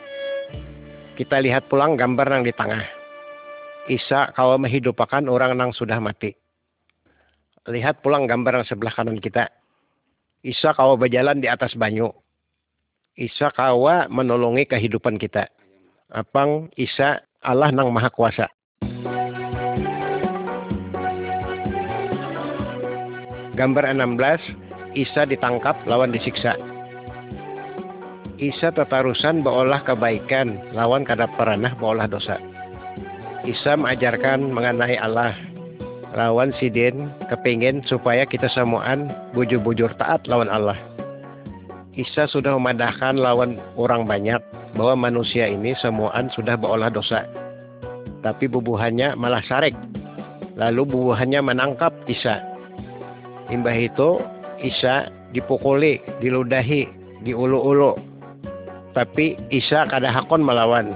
Kita 1.19 1.43
lihat 1.43 1.67
pulang 1.67 1.99
gambar 1.99 2.39
yang 2.39 2.43
di 2.47 2.55
tengah. 2.55 2.87
Isa 3.91 4.31
kau 4.31 4.55
menghidupakan 4.55 5.27
orang 5.27 5.59
yang 5.59 5.75
sudah 5.75 5.99
mati. 5.99 6.31
Lihat 7.67 7.99
pulang 7.99 8.23
gambar 8.23 8.63
yang 8.63 8.67
sebelah 8.71 8.95
kanan 8.95 9.19
kita. 9.19 9.51
Isa 10.47 10.71
kau 10.71 10.95
berjalan 10.95 11.43
di 11.43 11.51
atas 11.51 11.75
banyu. 11.75 12.07
Isa 13.19 13.51
kau 13.51 13.83
menolongi 14.07 14.63
kehidupan 14.63 15.19
kita. 15.19 15.51
Apang 16.07 16.71
Isa 16.79 17.27
Allah 17.47 17.71
nang 17.71 17.95
maha 17.95 18.11
kuasa. 18.11 18.51
Gambar 23.55 23.87
16, 23.95 24.99
Isa 24.99 25.23
ditangkap 25.23 25.79
lawan 25.87 26.11
disiksa. 26.11 26.59
Isa 28.35 28.69
tetarusan 28.75 29.47
beolah 29.47 29.79
kebaikan 29.87 30.59
lawan 30.75 31.07
kada 31.07 31.25
peranah 31.39 31.71
beolah 31.79 32.11
dosa. 32.11 32.35
Isa 33.47 33.79
mengajarkan 33.79 34.51
mengenai 34.51 34.99
Allah 34.99 35.31
lawan 36.19 36.51
sidin 36.59 37.07
kepingin 37.31 37.79
supaya 37.87 38.27
kita 38.27 38.51
semuaan 38.51 39.07
bujur-bujur 39.31 39.95
taat 39.95 40.19
lawan 40.27 40.51
Allah. 40.51 40.75
Isa 41.97 42.29
sudah 42.29 42.53
memadahkan 42.61 43.17
lawan 43.17 43.57
orang 43.73 44.05
banyak 44.05 44.37
bahwa 44.77 45.09
manusia 45.09 45.49
ini 45.49 45.73
semuaan 45.81 46.29
sudah 46.29 46.53
berolah 46.53 46.93
dosa. 46.93 47.25
Tapi 48.21 48.45
bubuhannya 48.45 49.17
malah 49.17 49.41
sarek. 49.49 49.73
Lalu 50.61 50.93
bubuhannya 50.93 51.41
menangkap 51.41 51.89
Isa. 52.05 52.37
Imbah 53.49 53.73
itu 53.73 54.21
Isa 54.61 55.09
dipukuli, 55.33 55.97
diludahi, 56.21 56.85
diulu-ulu. 57.25 57.97
Tapi 58.93 59.33
Isa 59.49 59.89
kada 59.89 60.13
hakon 60.13 60.45
melawan. 60.45 60.93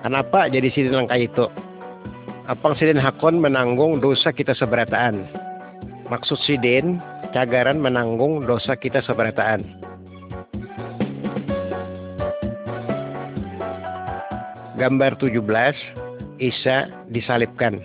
Kenapa 0.00 0.48
jadi 0.48 0.72
sidin 0.72 1.04
langkah 1.04 1.20
itu? 1.20 1.52
Apang 2.48 2.80
sidin 2.80 2.96
hakon 2.96 3.44
menanggung 3.44 4.00
dosa 4.00 4.32
kita 4.32 4.56
seberataan. 4.56 5.28
Maksud 6.08 6.40
sidin, 6.48 6.96
cagaran 7.36 7.76
menanggung 7.76 8.48
dosa 8.48 8.72
kita 8.72 9.04
seberataan. 9.04 9.81
Gambar 14.72 15.20
17, 15.20 15.36
Isa 16.40 16.88
disalibkan. 17.12 17.76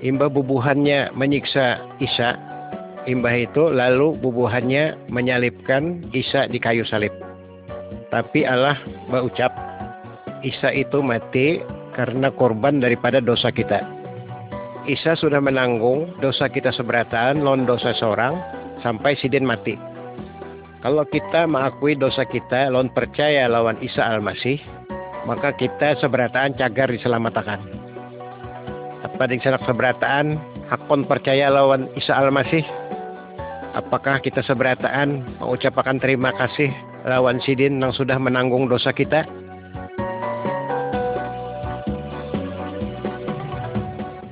Imbah 0.00 0.32
bubuhannya 0.32 1.12
menyiksa 1.12 1.84
Isa, 2.00 2.40
imbah 3.04 3.36
itu 3.36 3.68
lalu 3.68 4.16
bubuhannya 4.24 4.96
menyalibkan 5.12 6.08
Isa 6.16 6.48
di 6.48 6.56
kayu 6.56 6.88
salib. 6.88 7.12
Tapi 8.08 8.48
Allah 8.48 8.80
berucap, 9.12 9.52
Isa 10.40 10.72
itu 10.72 11.04
mati 11.04 11.60
karena 11.92 12.32
korban 12.32 12.80
daripada 12.80 13.20
dosa 13.20 13.52
kita. 13.52 13.84
Isa 14.88 15.12
sudah 15.14 15.44
menanggung 15.44 16.08
dosa 16.24 16.48
kita 16.48 16.72
seberataan 16.72 17.44
lawan 17.44 17.68
dosa 17.68 17.92
seorang 18.00 18.34
sampai 18.80 19.12
sidin 19.20 19.44
mati. 19.44 19.76
Kalau 20.82 21.06
kita 21.06 21.46
mengakui 21.46 21.94
dosa 21.94 22.26
kita 22.26 22.72
lawan 22.72 22.90
percaya 22.90 23.46
lawan 23.46 23.78
Isa 23.78 24.02
Al-Masih, 24.02 24.58
maka 25.26 25.54
kita 25.54 25.98
seberataan 26.02 26.58
cagar 26.58 26.90
diselamatkan. 26.90 27.62
Apa 29.02 29.24
di 29.30 29.38
sana 29.42 29.58
seberataan 29.62 30.38
hakon 30.70 31.06
percaya 31.06 31.50
lawan 31.50 31.86
Isa 31.94 32.14
Al-Masih? 32.14 32.62
Apakah 33.72 34.20
kita 34.20 34.44
seberataan 34.44 35.24
mengucapkan 35.40 35.96
terima 35.96 36.34
kasih 36.36 36.68
lawan 37.08 37.40
sidin 37.40 37.80
yang 37.80 37.94
sudah 37.94 38.20
menanggung 38.20 38.68
dosa 38.68 38.92
kita? 38.92 39.24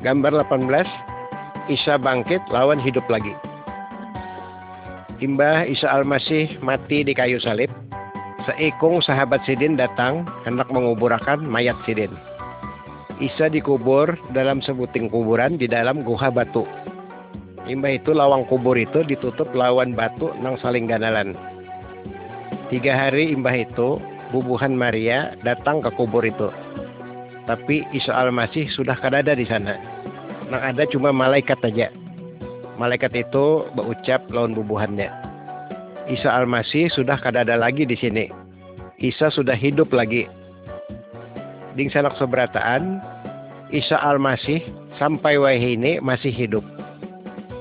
Gambar 0.00 0.32
18, 0.48 1.68
Isa 1.68 2.00
bangkit 2.00 2.40
lawan 2.48 2.80
hidup 2.80 3.04
lagi. 3.12 3.36
Imbah 5.20 5.68
Isa 5.68 5.92
Al-Masih 5.92 6.56
mati 6.64 7.04
di 7.04 7.12
kayu 7.12 7.36
salib, 7.36 7.68
seikung 8.48 9.00
sahabat 9.04 9.42
Sidin 9.44 9.76
datang 9.76 10.28
hendak 10.44 10.68
menguburakan 10.72 11.44
mayat 11.44 11.76
Sidin. 11.84 12.12
Isa 13.20 13.52
dikubur 13.52 14.16
dalam 14.32 14.64
sebuting 14.64 15.12
kuburan 15.12 15.60
di 15.60 15.68
dalam 15.68 16.00
guha 16.04 16.32
batu. 16.32 16.64
Imbah 17.68 18.00
itu 18.00 18.16
lawang 18.16 18.48
kubur 18.48 18.74
itu 18.74 19.04
ditutup 19.04 19.52
lawan 19.52 19.92
batu 19.92 20.32
nang 20.40 20.56
saling 20.64 20.88
ganalan. 20.88 21.36
Tiga 22.72 22.96
hari 22.96 23.34
imbah 23.34 23.52
itu, 23.52 24.00
bubuhan 24.32 24.72
Maria 24.72 25.36
datang 25.44 25.84
ke 25.84 25.90
kubur 25.92 26.24
itu 26.24 26.48
tapi 27.50 27.82
Isa 27.90 28.14
Al-Masih 28.14 28.70
sudah 28.70 28.94
kadada 28.94 29.34
di 29.34 29.42
sana. 29.42 29.74
Yang 30.46 30.62
ada 30.62 30.82
cuma 30.86 31.10
malaikat 31.10 31.58
aja. 31.66 31.90
Malaikat 32.78 33.10
itu 33.18 33.66
berucap 33.74 34.22
lawan 34.30 34.54
bubuhannya. 34.54 35.10
Isa 36.10 36.26
Al-Masih 36.26 36.90
sudah 36.90 37.22
kadada 37.22 37.54
lagi 37.54 37.86
di 37.86 37.94
sini. 37.94 38.26
Isa 38.98 39.30
sudah 39.30 39.54
hidup 39.54 39.94
lagi. 39.94 40.26
Ding 41.78 41.86
sanak 41.86 42.18
seberataan, 42.18 42.98
Isa 43.70 43.94
Al-Masih 43.94 44.58
sampai 44.98 45.38
wahi 45.38 45.78
ini 45.78 46.02
masih 46.02 46.34
hidup. 46.34 46.66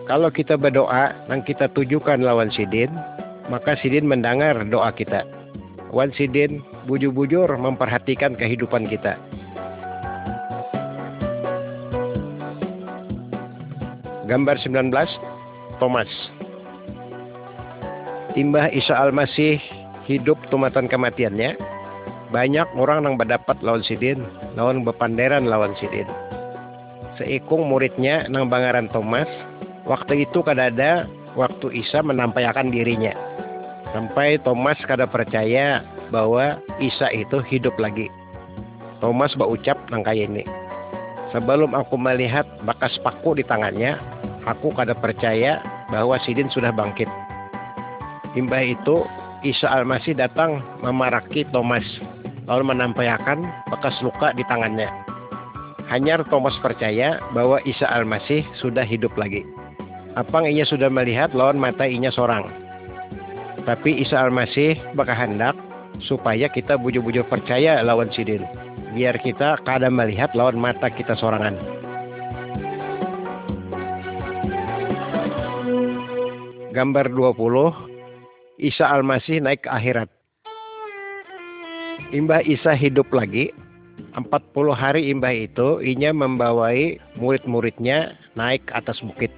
Kalau 0.09 0.33
kita 0.33 0.57
berdoa 0.57 1.13
dan 1.29 1.45
kita 1.45 1.69
tujukan 1.77 2.25
lawan 2.25 2.49
Sidin, 2.49 2.89
maka 3.53 3.77
Sidin 3.77 4.09
mendengar 4.09 4.57
doa 4.65 4.89
kita. 4.97 5.21
Wan 5.93 6.09
Sidin 6.17 6.65
bujur-bujur 6.89 7.53
memperhatikan 7.53 8.33
kehidupan 8.33 8.89
kita. 8.89 9.13
Gambar 14.25 14.57
19 14.57 14.89
Thomas 15.77 16.09
Imbah 18.37 18.69
Isa 18.69 18.93
Al-Masih 18.93 19.57
hidup 20.05 20.37
tumatan 20.53 20.85
kematiannya 20.85 21.57
banyak 22.29 22.67
orang 22.77 23.09
yang 23.09 23.15
berdapat 23.17 23.57
lawan 23.65 23.81
sidin 23.81 24.21
lawan 24.53 24.85
bepanderan 24.85 25.49
lawan 25.49 25.73
sidin. 25.81 26.05
Seikung 27.17 27.65
muridnya 27.65 28.29
nang 28.29 28.45
bangaran 28.45 28.85
Thomas 28.93 29.25
waktu 29.89 30.29
itu 30.29 30.45
kadada 30.45 31.09
waktu 31.33 31.73
Isa 31.73 32.05
menampakkan 32.05 32.69
dirinya. 32.69 33.17
Sampai 33.97 34.37
Thomas 34.45 34.77
kada 34.85 35.09
percaya 35.09 35.81
bahwa 36.13 36.61
Isa 36.77 37.09
itu 37.09 37.41
hidup 37.49 37.73
lagi. 37.81 38.05
Thomas 39.01 39.33
berucap 39.33 39.81
nang 39.89 40.05
kaya 40.05 40.29
ini 40.29 40.45
sebelum 41.33 41.73
aku 41.77 41.97
melihat 41.97 42.45
bekas 42.65 42.93
paku 43.01 43.37
di 43.37 43.45
tangannya 43.45 43.97
aku 44.45 44.73
kada 44.73 44.93
percaya 44.93 45.61
bahwa 45.89 46.17
Sidin 46.25 46.49
sudah 46.53 46.69
bangkit. 46.69 47.09
Imbah 48.37 48.61
itu, 48.61 49.05
Isa 49.41 49.65
Al-Masih 49.71 50.13
datang 50.13 50.61
memaraki 50.85 51.47
Thomas, 51.49 51.85
lalu 52.45 52.75
menampakkan 52.75 53.41
bekas 53.73 53.95
luka 54.05 54.35
di 54.37 54.45
tangannya. 54.45 54.89
Hanya 55.89 56.21
Thomas 56.29 56.53
percaya 56.61 57.17
bahwa 57.33 57.57
Isa 57.65 57.89
Al-Masih 57.89 58.45
sudah 58.61 58.85
hidup 58.85 59.15
lagi. 59.17 59.41
Apang 60.13 60.45
ia 60.45 60.65
sudah 60.65 60.91
melihat 60.91 61.33
lawan 61.33 61.57
mata 61.57 61.89
inya 61.89 62.13
seorang. 62.13 62.45
Tapi 63.65 64.01
Isa 64.01 64.21
Al-Masih 64.21 64.77
hendak 64.93 65.57
supaya 66.05 66.45
kita 66.49 66.77
bujur-bujur 66.77 67.25
percaya 67.25 67.81
lawan 67.81 68.13
Sidin. 68.13 68.45
Biar 68.93 69.17
kita 69.21 69.57
kada 69.65 69.89
melihat 69.89 70.33
lawan 70.37 70.57
mata 70.57 70.89
kita 70.89 71.17
sorangan. 71.17 71.79
gambar 76.69 77.11
20 77.11 77.98
Isa 78.59 78.91
Al-Masih 78.91 79.39
naik 79.39 79.63
ke 79.63 79.71
akhirat. 79.71 80.11
Imbah 82.11 82.43
Isa 82.43 82.75
hidup 82.75 83.07
lagi, 83.15 83.55
40 84.19 84.75
hari 84.75 85.07
imbah 85.15 85.31
itu 85.31 85.79
inya 85.79 86.11
membawai 86.11 86.99
murid-muridnya 87.15 88.19
naik 88.35 88.67
ke 88.67 88.75
atas 88.75 88.99
bukit. 88.99 89.31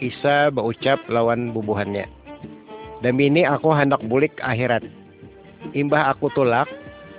Isa 0.00 0.48
berucap 0.48 1.04
lawan 1.12 1.52
bubuhannya. 1.52 2.08
Demi 3.04 3.28
ini 3.28 3.44
aku 3.44 3.76
hendak 3.76 4.00
bulik 4.08 4.32
akhirat. 4.40 4.80
Imbah 5.76 6.16
aku 6.16 6.32
tulak, 6.32 6.64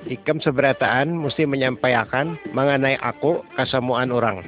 ikam 0.10 0.42
seberataan 0.42 1.22
mesti 1.22 1.46
menyampaikan 1.46 2.34
mengenai 2.50 2.98
aku 3.06 3.46
kesemuan 3.54 4.10
orang. 4.10 4.42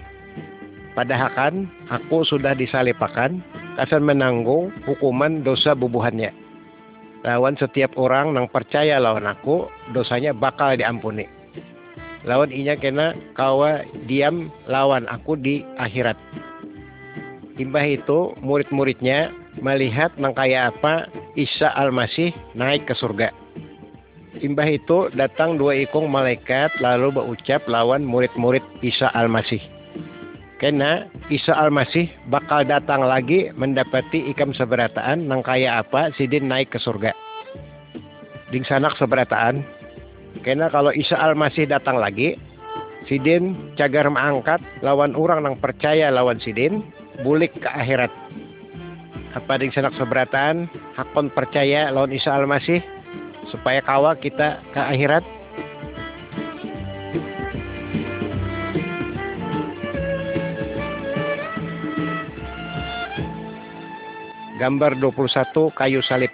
Padahal 0.98 1.30
kan 1.38 1.54
aku 1.94 2.26
sudah 2.26 2.58
disalipakan 2.58 3.46
akan 3.78 4.02
menanggung 4.02 4.74
hukuman 4.90 5.46
dosa 5.46 5.78
bubuhannya. 5.78 6.47
Lawan 7.28 7.60
setiap 7.60 7.92
orang 8.00 8.40
yang 8.40 8.48
percaya 8.48 9.04
lawan 9.04 9.28
aku, 9.28 9.68
dosanya 9.92 10.32
bakal 10.32 10.80
diampuni. 10.80 11.28
Lawan 12.24 12.56
inya 12.56 12.80
kena 12.80 13.12
kawa 13.36 13.84
diam 14.08 14.48
lawan 14.64 15.04
aku 15.12 15.36
di 15.36 15.60
akhirat. 15.76 16.16
Imbah 17.60 17.84
itu 17.84 18.32
murid-muridnya 18.40 19.36
melihat 19.60 20.16
nang 20.16 20.32
kaya 20.32 20.72
apa 20.72 21.12
Isa 21.36 21.68
Al-Masih 21.76 22.32
naik 22.56 22.88
ke 22.88 22.96
surga. 22.96 23.36
Imbah 24.40 24.70
itu 24.72 25.12
datang 25.12 25.60
dua 25.60 25.76
ikung 25.84 26.08
malaikat 26.08 26.80
lalu 26.80 27.12
berucap 27.12 27.68
lawan 27.68 28.08
murid-murid 28.08 28.64
Isa 28.80 29.12
Al-Masih 29.12 29.77
karena 30.58 31.06
Isa 31.30 31.54
Al-Masih 31.54 32.10
bakal 32.34 32.66
datang 32.66 33.06
lagi 33.06 33.54
mendapati 33.54 34.26
ikam 34.34 34.58
seberataan 34.58 35.30
nang 35.30 35.46
kaya 35.46 35.82
apa 35.86 36.10
sidin 36.18 36.50
naik 36.50 36.74
ke 36.74 36.82
surga. 36.82 37.14
Ding 38.50 38.66
sanak 38.66 38.98
seberataan. 38.98 39.62
Karena 40.42 40.70
kalau 40.74 40.90
Isa 40.94 41.18
Al-Masih 41.18 41.70
datang 41.70 42.02
lagi, 42.02 42.38
sidin 43.06 43.74
cagar 43.78 44.10
mengangkat 44.10 44.58
lawan 44.82 45.14
orang 45.14 45.46
nang 45.46 45.56
percaya 45.62 46.10
lawan 46.10 46.42
sidin 46.42 46.82
bulik 47.22 47.54
ke 47.62 47.70
akhirat. 47.70 48.10
Apa 49.38 49.62
ding 49.62 49.70
sanak 49.70 49.94
seberataan 49.94 50.66
hakon 50.98 51.30
percaya 51.30 51.94
lawan 51.94 52.10
Isa 52.10 52.34
Al-Masih 52.34 52.82
supaya 53.54 53.86
kawa 53.86 54.18
kita 54.18 54.58
ke 54.74 54.82
akhirat 54.82 55.22
Gambar 64.58 64.98
21 64.98 65.54
kayu 65.78 66.02
salib. 66.02 66.34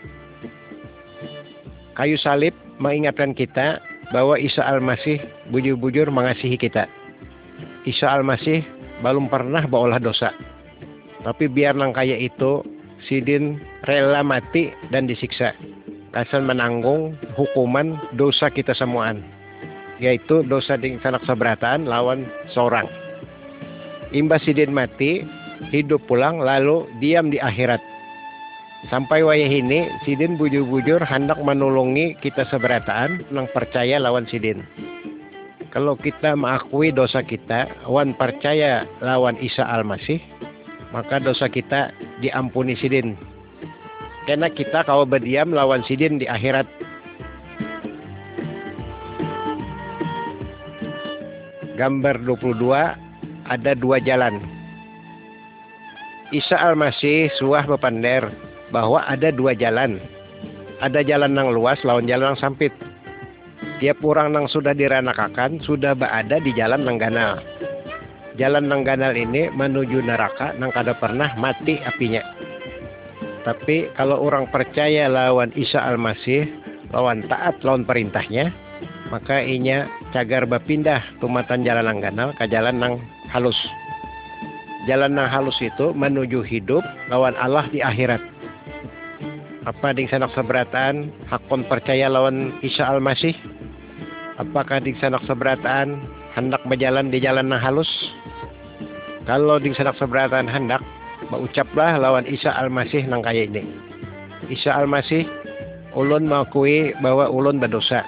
Kayu 1.92 2.16
salib 2.16 2.56
mengingatkan 2.80 3.36
kita 3.36 3.84
bahwa 4.16 4.40
Isa 4.40 4.64
Al-Masih 4.64 5.20
bujur-bujur 5.52 6.08
mengasihi 6.08 6.56
kita. 6.56 6.88
Isa 7.84 8.08
Al-Masih 8.08 8.64
belum 9.04 9.28
pernah 9.28 9.68
berolah 9.68 10.00
dosa. 10.00 10.32
Tapi 11.28 11.52
biar 11.52 11.76
nang 11.76 11.92
kaya 11.92 12.16
itu, 12.16 12.64
Sidin 13.12 13.60
rela 13.84 14.24
mati 14.24 14.72
dan 14.88 15.04
disiksa. 15.04 15.52
Kasan 16.16 16.48
menanggung 16.48 17.20
hukuman 17.36 18.00
dosa 18.16 18.48
kita 18.48 18.72
semuaan. 18.72 19.20
Yaitu 20.00 20.48
dosa 20.48 20.80
di 20.80 20.96
sanak 21.04 21.28
seberatan 21.28 21.92
lawan 21.92 22.24
seorang. 22.56 22.88
Imbas 24.16 24.48
Sidin 24.48 24.72
mati, 24.72 25.28
hidup 25.76 26.00
pulang 26.08 26.40
lalu 26.40 26.88
diam 27.04 27.28
di 27.28 27.44
akhirat 27.44 27.93
Sampai 28.92 29.24
wayah 29.24 29.48
ini, 29.48 29.88
Sidin 30.04 30.36
bujur-bujur 30.36 31.00
hendak 31.08 31.40
menolongi 31.40 32.20
kita 32.20 32.44
seberataan 32.52 33.24
yang 33.32 33.48
percaya 33.56 33.96
lawan 33.96 34.28
Sidin. 34.28 34.60
Kalau 35.72 35.96
kita 35.96 36.36
mengakui 36.36 36.92
dosa 36.92 37.24
kita, 37.24 37.72
wan 37.88 38.12
percaya 38.20 38.84
lawan 39.00 39.40
Isa 39.40 39.64
Al-Masih, 39.64 40.20
maka 40.92 41.24
dosa 41.24 41.48
kita 41.48 41.96
diampuni 42.20 42.76
Sidin. 42.76 43.16
Karena 44.28 44.52
kita 44.52 44.84
kalau 44.84 45.08
berdiam 45.08 45.56
lawan 45.56 45.80
Sidin 45.88 46.20
di 46.20 46.28
akhirat. 46.28 46.68
Gambar 51.80 52.20
22, 52.28 52.60
ada 53.48 53.72
dua 53.80 53.98
jalan. 54.04 54.44
Isa 56.36 56.60
Al-Masih 56.60 57.32
suah 57.40 57.64
bepander 57.64 58.53
bahwa 58.74 59.06
ada 59.06 59.30
dua 59.30 59.54
jalan. 59.54 60.02
Ada 60.82 61.06
jalan 61.06 61.38
yang 61.38 61.54
luas 61.54 61.78
lawan 61.86 62.10
jalan 62.10 62.34
yang 62.34 62.42
sempit. 62.42 62.74
Tiap 63.78 64.02
orang 64.02 64.34
yang 64.34 64.48
sudah 64.50 64.74
diranakakan 64.74 65.62
sudah 65.62 65.94
berada 65.94 66.42
di 66.42 66.52
jalan 66.58 66.84
yang 66.84 66.98
ganal. 66.98 67.40
Jalan 68.36 68.66
yang 68.68 68.82
ganal 68.82 69.14
ini 69.14 69.54
menuju 69.54 70.02
neraka 70.02 70.58
yang 70.58 70.74
kada 70.74 70.98
pernah 70.98 71.30
mati 71.38 71.78
apinya. 71.86 72.26
Tapi 73.46 73.94
kalau 73.94 74.18
orang 74.26 74.50
percaya 74.50 75.06
lawan 75.06 75.54
Isa 75.54 75.78
Al-Masih, 75.78 76.50
lawan 76.96 77.28
taat 77.28 77.60
lawan 77.62 77.84
perintahnya, 77.86 78.50
maka 79.14 79.44
inya 79.44 79.86
cagar 80.16 80.48
berpindah 80.48 81.04
tumatan 81.22 81.62
jalan 81.68 81.86
yang 81.92 82.00
ganal 82.02 82.30
ke 82.40 82.48
jalan 82.50 82.80
yang 82.80 82.96
halus. 83.30 83.60
Jalan 84.88 85.16
yang 85.16 85.28
halus 85.28 85.60
itu 85.60 85.92
menuju 85.92 86.44
hidup 86.44 86.84
lawan 87.12 87.36
Allah 87.36 87.68
di 87.72 87.84
akhirat 87.84 88.33
apa 89.64 89.96
ding 89.96 90.12
sanak 90.12 90.32
seberatan 90.36 91.08
hakon 91.32 91.64
percaya 91.72 92.12
lawan 92.12 92.52
Isa 92.60 92.84
Al-Masih? 92.84 93.32
Apakah 94.36 94.84
ding 94.84 95.00
sanak 95.00 95.24
seberatan 95.24 96.04
hendak 96.36 96.60
berjalan 96.68 97.08
di 97.08 97.24
jalan 97.24 97.48
yang 97.48 97.62
halus? 97.64 97.88
Kalau 99.24 99.64
ding 99.64 99.72
sanak 99.72 99.96
seberatan 99.96 100.52
hendak, 100.52 100.84
berucaplah 101.32 101.96
lawan 101.96 102.28
Isa 102.28 102.52
Al-Masih 102.52 103.08
nang 103.08 103.24
kaya 103.24 103.48
ini. 103.48 103.64
Isa 104.52 104.76
Al-Masih, 104.76 105.24
ulun 105.96 106.28
mengakui 106.28 106.92
bahwa 107.00 107.32
ulun 107.32 107.64
berdosa. 107.64 108.04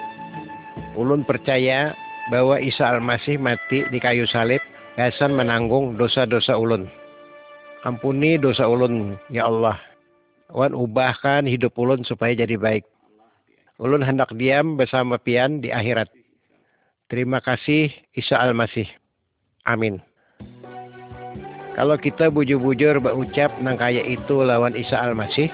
Ulun 0.92 1.24
percaya 1.24 1.96
bahwa 2.28 2.60
Isa 2.60 2.84
Al-Masih 2.84 3.40
mati 3.40 3.88
di 3.88 3.96
kayu 3.96 4.28
salib, 4.28 4.60
gasan 5.00 5.32
menanggung 5.32 5.96
dosa-dosa 5.96 6.52
ulun. 6.60 6.84
Ampuni 7.88 8.36
dosa 8.36 8.68
ulun, 8.68 9.16
ya 9.32 9.48
Allah. 9.48 9.85
Wan 10.56 10.72
ubahkan 10.72 11.44
hidup 11.44 11.76
ulun 11.76 12.00
supaya 12.08 12.32
jadi 12.32 12.56
baik. 12.56 12.88
Ulun 13.76 14.00
hendak 14.00 14.32
diam 14.40 14.80
bersama 14.80 15.20
pian 15.20 15.60
di 15.60 15.68
akhirat. 15.68 16.08
Terima 17.12 17.44
kasih 17.44 17.92
Isa 18.16 18.40
Al-Masih. 18.40 18.88
Amin. 19.68 20.00
Kalau 21.76 22.00
kita 22.00 22.32
bujur-bujur 22.32 22.96
berucap 23.04 23.52
nang 23.60 23.76
kaya 23.76 24.00
itu 24.00 24.40
lawan 24.40 24.72
Isa 24.72 24.96
Al-Masih, 24.96 25.52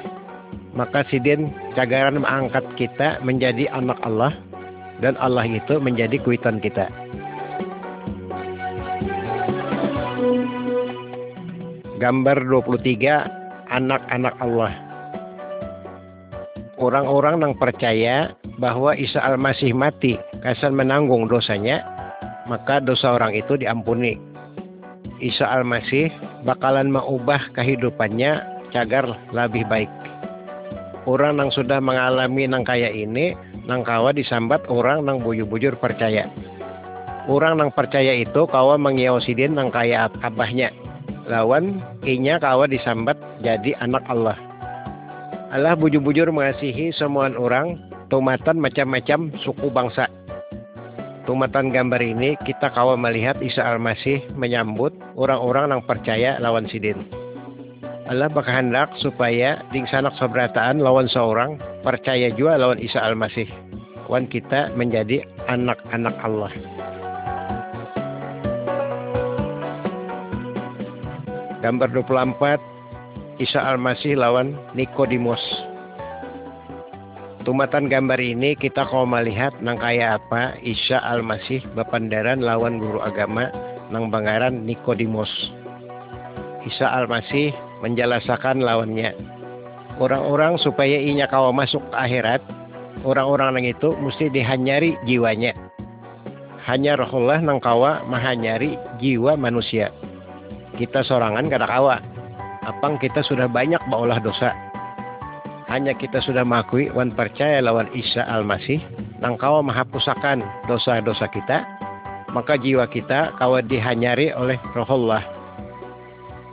maka 0.71 1.03
sidin 1.11 1.51
cagaran 1.75 2.23
mengangkat 2.23 2.63
kita 2.79 3.19
menjadi 3.27 3.67
anak 3.75 3.99
Allah 4.07 4.31
dan 5.03 5.19
Allah 5.19 5.43
itu 5.51 5.83
menjadi 5.83 6.23
kuitan 6.23 6.63
kita. 6.63 6.87
Gambar 11.99 12.39
23 12.47 13.67
anak-anak 13.67 14.39
Allah. 14.39 14.92
Orang-orang 16.83 17.47
yang 17.47 17.55
percaya 17.55 18.35
bahwa 18.59 18.99
Isa 18.99 19.23
Al-Masih 19.23 19.71
mati 19.71 20.19
kasan 20.43 20.75
menanggung 20.75 21.31
dosanya, 21.31 21.79
maka 22.51 22.83
dosa 22.83 23.15
orang 23.15 23.39
itu 23.39 23.55
diampuni. 23.55 24.19
Isa 25.23 25.47
Al-Masih 25.47 26.11
bakalan 26.43 26.91
mengubah 26.91 27.55
kehidupannya 27.55 28.43
cagar 28.75 29.15
lebih 29.31 29.63
baik. 29.71 29.87
Orang 31.07 31.39
yang 31.39 31.55
sudah 31.55 31.79
mengalami 31.79 32.51
nang 32.51 32.67
kaya 32.67 32.91
ini, 32.91 33.39
nang 33.63 33.87
kawa 33.87 34.11
disambat 34.11 34.67
orang 34.67 35.07
nang 35.07 35.23
bujur-bujur 35.23 35.79
percaya. 35.79 36.27
Orang 37.31 37.63
nang 37.63 37.71
percaya 37.71 38.19
itu 38.19 38.43
kawa 38.51 38.75
mengiausidin 38.75 39.55
nang 39.55 39.71
kaya 39.71 40.11
abahnya 40.27 40.75
lawan 41.31 41.79
inya 42.03 42.43
kawa 42.43 42.67
disambat 42.67 43.15
jadi 43.47 43.79
anak 43.79 44.03
Allah. 44.11 44.52
Allah 45.53 45.77
bujur-bujur 45.77 46.33
mengasihi 46.33 46.97
semua 46.97 47.29
orang, 47.37 47.77
tumatan 48.09 48.57
macam-macam 48.57 49.37
suku 49.45 49.69
bangsa. 49.69 50.09
Tumatan 51.29 51.69
gambar 51.69 52.01
ini 52.01 52.41
kita 52.49 52.73
kawa 52.73 52.97
melihat 52.97 53.37
Isa 53.45 53.61
Al-Masih 53.61 54.33
menyambut 54.33 54.97
orang-orang 55.13 55.77
yang 55.77 55.85
percaya 55.85 56.41
lawan 56.41 56.65
sidin. 56.73 57.05
Allah 58.09 58.33
berkehendak 58.33 58.97
supaya 59.05 59.61
ding 59.77 59.85
sanak 59.93 60.17
sobrataan 60.17 60.81
lawan 60.81 61.05
seorang 61.13 61.61
percaya 61.85 62.33
juga 62.33 62.57
lawan 62.57 62.81
Isa 62.81 63.05
Al-Masih. 63.05 63.53
Wan 64.09 64.25
kita 64.33 64.73
menjadi 64.73 65.21
anak-anak 65.53 66.17
Allah. 66.25 66.53
Gambar 71.61 71.93
24 71.93 72.72
Isa 73.41 73.65
Al-Masih 73.65 74.21
lawan 74.21 74.53
Nikodimos. 74.77 75.41
Tumatan 77.43 77.89
gambar 77.89 78.21
ini 78.21 78.53
kita 78.55 78.85
kau 78.85 79.09
melihat 79.09 79.57
nang 79.65 79.81
kaya 79.81 80.21
apa 80.21 80.61
Isa 80.61 81.01
Al-Masih 81.01 81.65
bepandaran 81.73 82.45
lawan 82.45 82.77
guru 82.77 83.01
agama 83.01 83.49
nang 83.89 84.13
bangaran 84.13 84.69
Nikodimos. 84.69 85.33
Isa 86.69 86.93
Al-Masih 86.93 87.57
menjelaskan 87.81 88.61
lawannya. 88.61 89.17
Orang-orang 89.97 90.61
supaya 90.61 91.01
inya 91.01 91.25
kau 91.29 91.53
masuk 91.53 91.81
ke 91.89 91.97
akhirat, 91.97 92.41
orang-orang 93.05 93.57
nang 93.57 93.67
itu 93.69 93.97
mesti 93.97 94.29
dihanyari 94.29 94.97
jiwanya. 95.09 95.57
Hanya 96.69 97.01
rohullah 97.01 97.41
nang 97.41 97.59
kawa 97.59 98.05
mahanyari 98.07 98.77
jiwa 99.01 99.35
manusia 99.35 99.91
kita 100.77 101.05
sorangan 101.05 101.47
kada 101.53 101.69
kawa. 101.69 102.01
Apang 102.63 102.95
kita 103.03 103.27
sudah 103.27 103.51
banyak 103.51 103.83
baolah 103.91 104.23
dosa. 104.23 104.55
Hanya 105.67 105.99
kita 105.99 106.23
sudah 106.23 106.47
mengakui 106.47 106.93
wan 106.95 107.11
percaya 107.11 107.59
lawan 107.59 107.91
Isa 107.91 108.23
Al-Masih 108.23 108.79
nang 109.19 109.35
kawa 109.35 109.67
mahapusakan 109.67 110.47
dosa-dosa 110.71 111.27
kita, 111.33 111.67
maka 112.31 112.55
jiwa 112.55 112.87
kita 112.87 113.35
kawa 113.39 113.67
dihanyari 113.67 114.31
oleh 114.35 114.63
roh 114.79 114.87
Allah. 114.87 115.27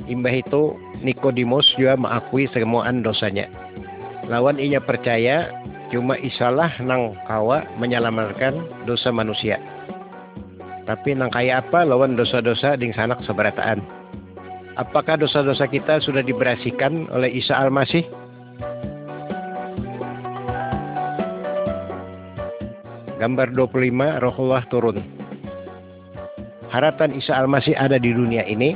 Imbah 0.09 0.33
itu 0.33 0.73
Nikodemus 1.05 1.69
juga 1.77 1.93
mengakui 1.99 2.49
semuaan 2.49 3.05
dosanya. 3.05 3.45
Lawan 4.25 4.57
inya 4.57 4.81
percaya 4.81 5.51
cuma 5.93 6.17
isalah 6.17 6.73
nang 6.81 7.13
kawa 7.29 7.65
menyelamatkan 7.77 8.85
dosa 8.89 9.13
manusia. 9.13 9.61
Tapi 10.89 11.13
nang 11.13 11.29
kaya 11.29 11.61
apa 11.61 11.85
lawan 11.85 12.17
dosa-dosa 12.17 12.73
ding 12.81 12.97
sanak 12.97 13.21
seberataan. 13.25 13.98
Apakah 14.79 15.19
dosa-dosa 15.19 15.67
kita 15.67 15.99
sudah 15.99 16.23
diberasikan 16.23 17.11
oleh 17.11 17.27
Isa 17.35 17.51
Al-Masih? 17.51 18.07
Gambar 23.19 23.51
25 23.59 24.23
Rohullah 24.23 24.63
turun. 24.71 25.03
Harapan 26.71 27.11
Isa 27.11 27.35
Al-Masih 27.35 27.75
ada 27.75 27.99
di 27.99 28.15
dunia 28.15 28.47
ini. 28.47 28.71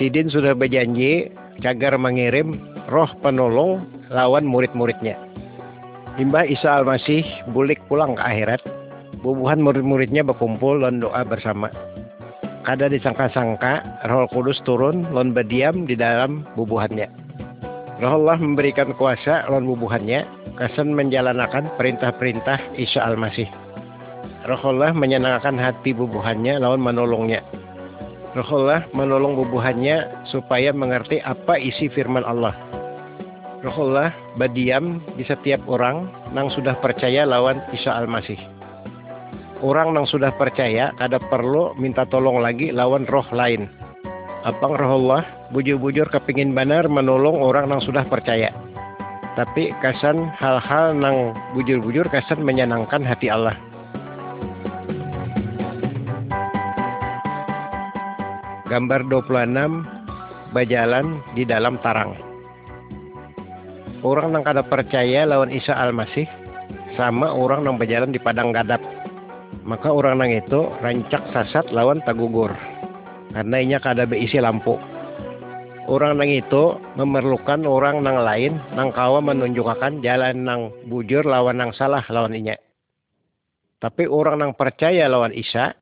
Sidin 0.00 0.32
sudah 0.32 0.56
berjanji 0.56 1.28
cagar 1.60 2.00
mengirim 2.00 2.56
roh 2.88 3.12
penolong 3.20 3.84
lawan 4.08 4.48
murid-muridnya. 4.48 5.20
Imbah 6.16 6.48
Isa 6.48 6.80
Al-Masih 6.80 7.52
bulik 7.52 7.84
pulang 7.92 8.16
ke 8.16 8.24
akhirat, 8.24 8.64
bubuhan 9.20 9.60
murid-muridnya 9.60 10.24
berkumpul 10.24 10.80
dan 10.80 11.04
doa 11.04 11.20
bersama 11.20 11.68
kada 12.68 12.92
disangka-sangka 12.92 14.04
Roh 14.12 14.28
Kudus 14.28 14.60
turun 14.68 15.08
lon 15.08 15.32
berdiam 15.32 15.88
di 15.88 15.96
dalam 15.96 16.44
bubuhannya. 16.52 17.08
Roh 17.96 18.12
Allah 18.20 18.36
memberikan 18.36 18.92
kuasa 18.92 19.48
lawan 19.48 19.64
bubuhannya, 19.64 20.28
kesan 20.60 20.92
menjalankan 20.92 21.72
perintah-perintah 21.80 22.60
Isa 22.76 23.00
Al-Masih. 23.00 23.48
Roh 24.44 24.62
Allah 24.68 24.92
menyenangkan 24.92 25.56
hati 25.56 25.96
bubuhannya 25.96 26.60
lawan 26.60 26.84
menolongnya. 26.84 27.40
Roh 28.36 28.50
Allah 28.60 28.84
menolong 28.92 29.40
bubuhannya 29.40 30.28
supaya 30.28 30.68
mengerti 30.76 31.24
apa 31.24 31.56
isi 31.56 31.88
firman 31.88 32.20
Allah. 32.20 32.52
Roh 33.64 33.78
Allah 33.88 34.12
badiam 34.36 35.00
di 35.16 35.24
setiap 35.24 35.64
orang 35.72 36.04
nang 36.36 36.52
sudah 36.52 36.76
percaya 36.84 37.24
lawan 37.24 37.64
Isa 37.72 37.96
Al-Masih. 37.96 38.57
Orang 39.58 39.94
nang 39.94 40.06
sudah 40.06 40.30
percaya 40.38 40.94
kada 40.94 41.18
perlu 41.18 41.74
minta 41.74 42.06
tolong 42.06 42.38
lagi 42.38 42.70
lawan 42.70 43.02
roh 43.10 43.26
lain 43.34 43.66
Apang 44.46 44.78
Allah 44.78 45.26
bujur-bujur 45.50 46.06
kepingin 46.14 46.54
benar 46.54 46.86
menolong 46.86 47.42
orang 47.42 47.74
yang 47.74 47.82
sudah 47.82 48.06
percaya. 48.06 48.54
Tapi 49.34 49.74
kesan 49.82 50.30
hal-hal 50.38 50.94
nang 50.94 51.34
bujur-bujur 51.58 52.06
kesan 52.06 52.46
menyenangkan 52.46 53.02
hati 53.02 53.28
Allah. 53.28 53.58
Gambar 58.70 59.10
26 59.10 60.54
Bajalan 60.54 61.20
di 61.36 61.44
dalam 61.44 61.76
tarang. 61.82 62.16
Orang 64.06 64.32
yang 64.32 64.46
kada 64.46 64.62
percaya 64.64 65.28
lawan 65.28 65.52
Isa 65.52 65.74
Al-Masih 65.76 66.24
sama 66.96 67.34
orang 67.34 67.66
yang 67.68 67.76
berjalan 67.76 68.14
di 68.14 68.22
padang 68.22 68.54
gadap. 68.54 68.80
Maka 69.68 69.92
orang 69.92 70.24
nang 70.24 70.32
itu 70.32 70.64
rancak 70.80 71.28
sasat 71.28 71.68
lawan 71.76 72.00
tagugur 72.00 72.56
karena 73.36 73.56
inya 73.60 73.78
kada 73.84 74.08
beisi 74.08 74.40
lampu. 74.40 74.80
Orang 75.84 76.16
nang 76.16 76.32
itu 76.32 76.76
memerlukan 76.96 77.68
orang 77.68 78.00
nang 78.00 78.24
lain 78.24 78.56
nang 78.72 78.96
kawa 78.96 79.20
menunjukkan 79.20 80.00
jalan 80.00 80.48
nang 80.48 80.72
bujur 80.88 81.20
lawan 81.20 81.60
nang 81.60 81.76
salah 81.76 82.00
lawan 82.08 82.32
inya. 82.32 82.56
Tapi 83.76 84.08
orang 84.08 84.40
nang 84.40 84.52
percaya 84.56 85.04
lawan 85.04 85.36
Isa 85.36 85.76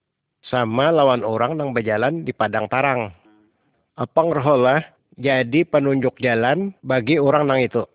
sama 0.46 0.90
lawan 0.90 1.22
orang 1.22 1.54
nang 1.54 1.70
berjalan 1.70 2.26
di 2.26 2.34
padang 2.34 2.66
tarang. 2.66 3.14
Apang 3.94 4.34
roholah 4.34 4.82
jadi 5.14 5.62
penunjuk 5.62 6.18
jalan 6.18 6.74
bagi 6.82 7.22
orang 7.22 7.46
nang 7.46 7.62
itu. 7.62 7.86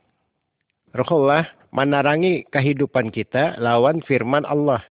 Roholah 0.95 1.47
menarangi 1.75 2.47
kehidupan 2.47 3.11
kita 3.11 3.59
lawan 3.59 4.03
firman 4.03 4.47
Allah. 4.47 4.90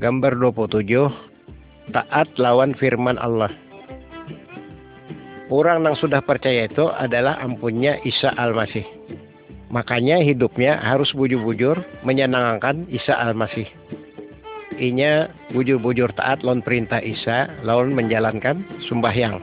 Gambar 0.00 0.40
27 0.40 1.92
taat 1.92 2.32
lawan 2.40 2.72
firman 2.72 3.20
Allah. 3.20 3.52
Orang 5.52 5.84
yang 5.84 5.92
sudah 6.00 6.24
percaya 6.24 6.64
itu 6.64 6.88
adalah 6.88 7.36
ampunnya 7.44 8.00
Isa 8.08 8.32
Al-Masih. 8.32 8.88
Makanya 9.68 10.24
hidupnya 10.24 10.80
harus 10.80 11.12
bujur-bujur 11.12 11.84
menyenangkan 12.00 12.88
Isa 12.88 13.12
Al-Masih. 13.12 13.68
Inya 14.80 15.28
bujur-bujur 15.52 16.16
taat 16.16 16.40
lawan 16.48 16.64
perintah 16.64 17.04
Isa, 17.04 17.52
lawan 17.60 17.92
menjalankan 17.92 18.64
sembahyang. 18.88 19.36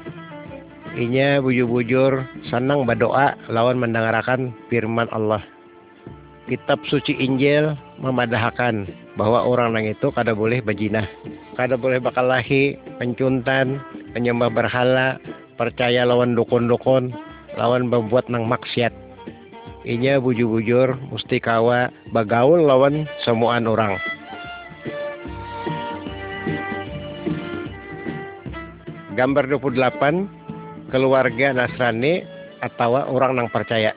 Inya 0.98 1.38
bujur-bujur 1.38 2.26
senang 2.50 2.90
berdoa 2.90 3.38
lawan 3.54 3.78
mendengarkan 3.78 4.58
firman 4.74 5.06
Allah. 5.14 5.46
Kitab 6.50 6.82
suci 6.90 7.14
Injil 7.14 7.78
memadahkan 8.02 8.86
bahwa 9.18 9.44
orang 9.46 9.74
nang 9.74 9.86
itu 9.90 10.14
kada 10.14 10.38
boleh 10.38 10.62
bajinah, 10.62 11.06
kada 11.58 11.76
boleh 11.78 11.98
bakal 11.98 12.30
lahi, 12.30 12.78
pencuntan, 13.02 13.82
penyembah 14.14 14.54
berhala, 14.54 15.18
percaya 15.58 16.06
lawan 16.06 16.38
dukun-dukun, 16.38 17.12
lawan 17.58 17.90
membuat 17.90 18.30
nang 18.30 18.46
maksiat. 18.46 18.94
Inya 19.88 20.20
bujur-bujur 20.20 21.00
mesti 21.10 21.40
kawa 21.40 21.90
bagaul 22.12 22.66
lawan 22.66 23.08
semuaan 23.24 23.66
orang. 23.66 23.96
Gambar 29.18 29.50
28 29.50 30.94
keluarga 30.94 31.48
Nasrani 31.56 32.22
atau 32.62 33.02
orang 33.02 33.38
nang 33.38 33.50
percaya 33.50 33.94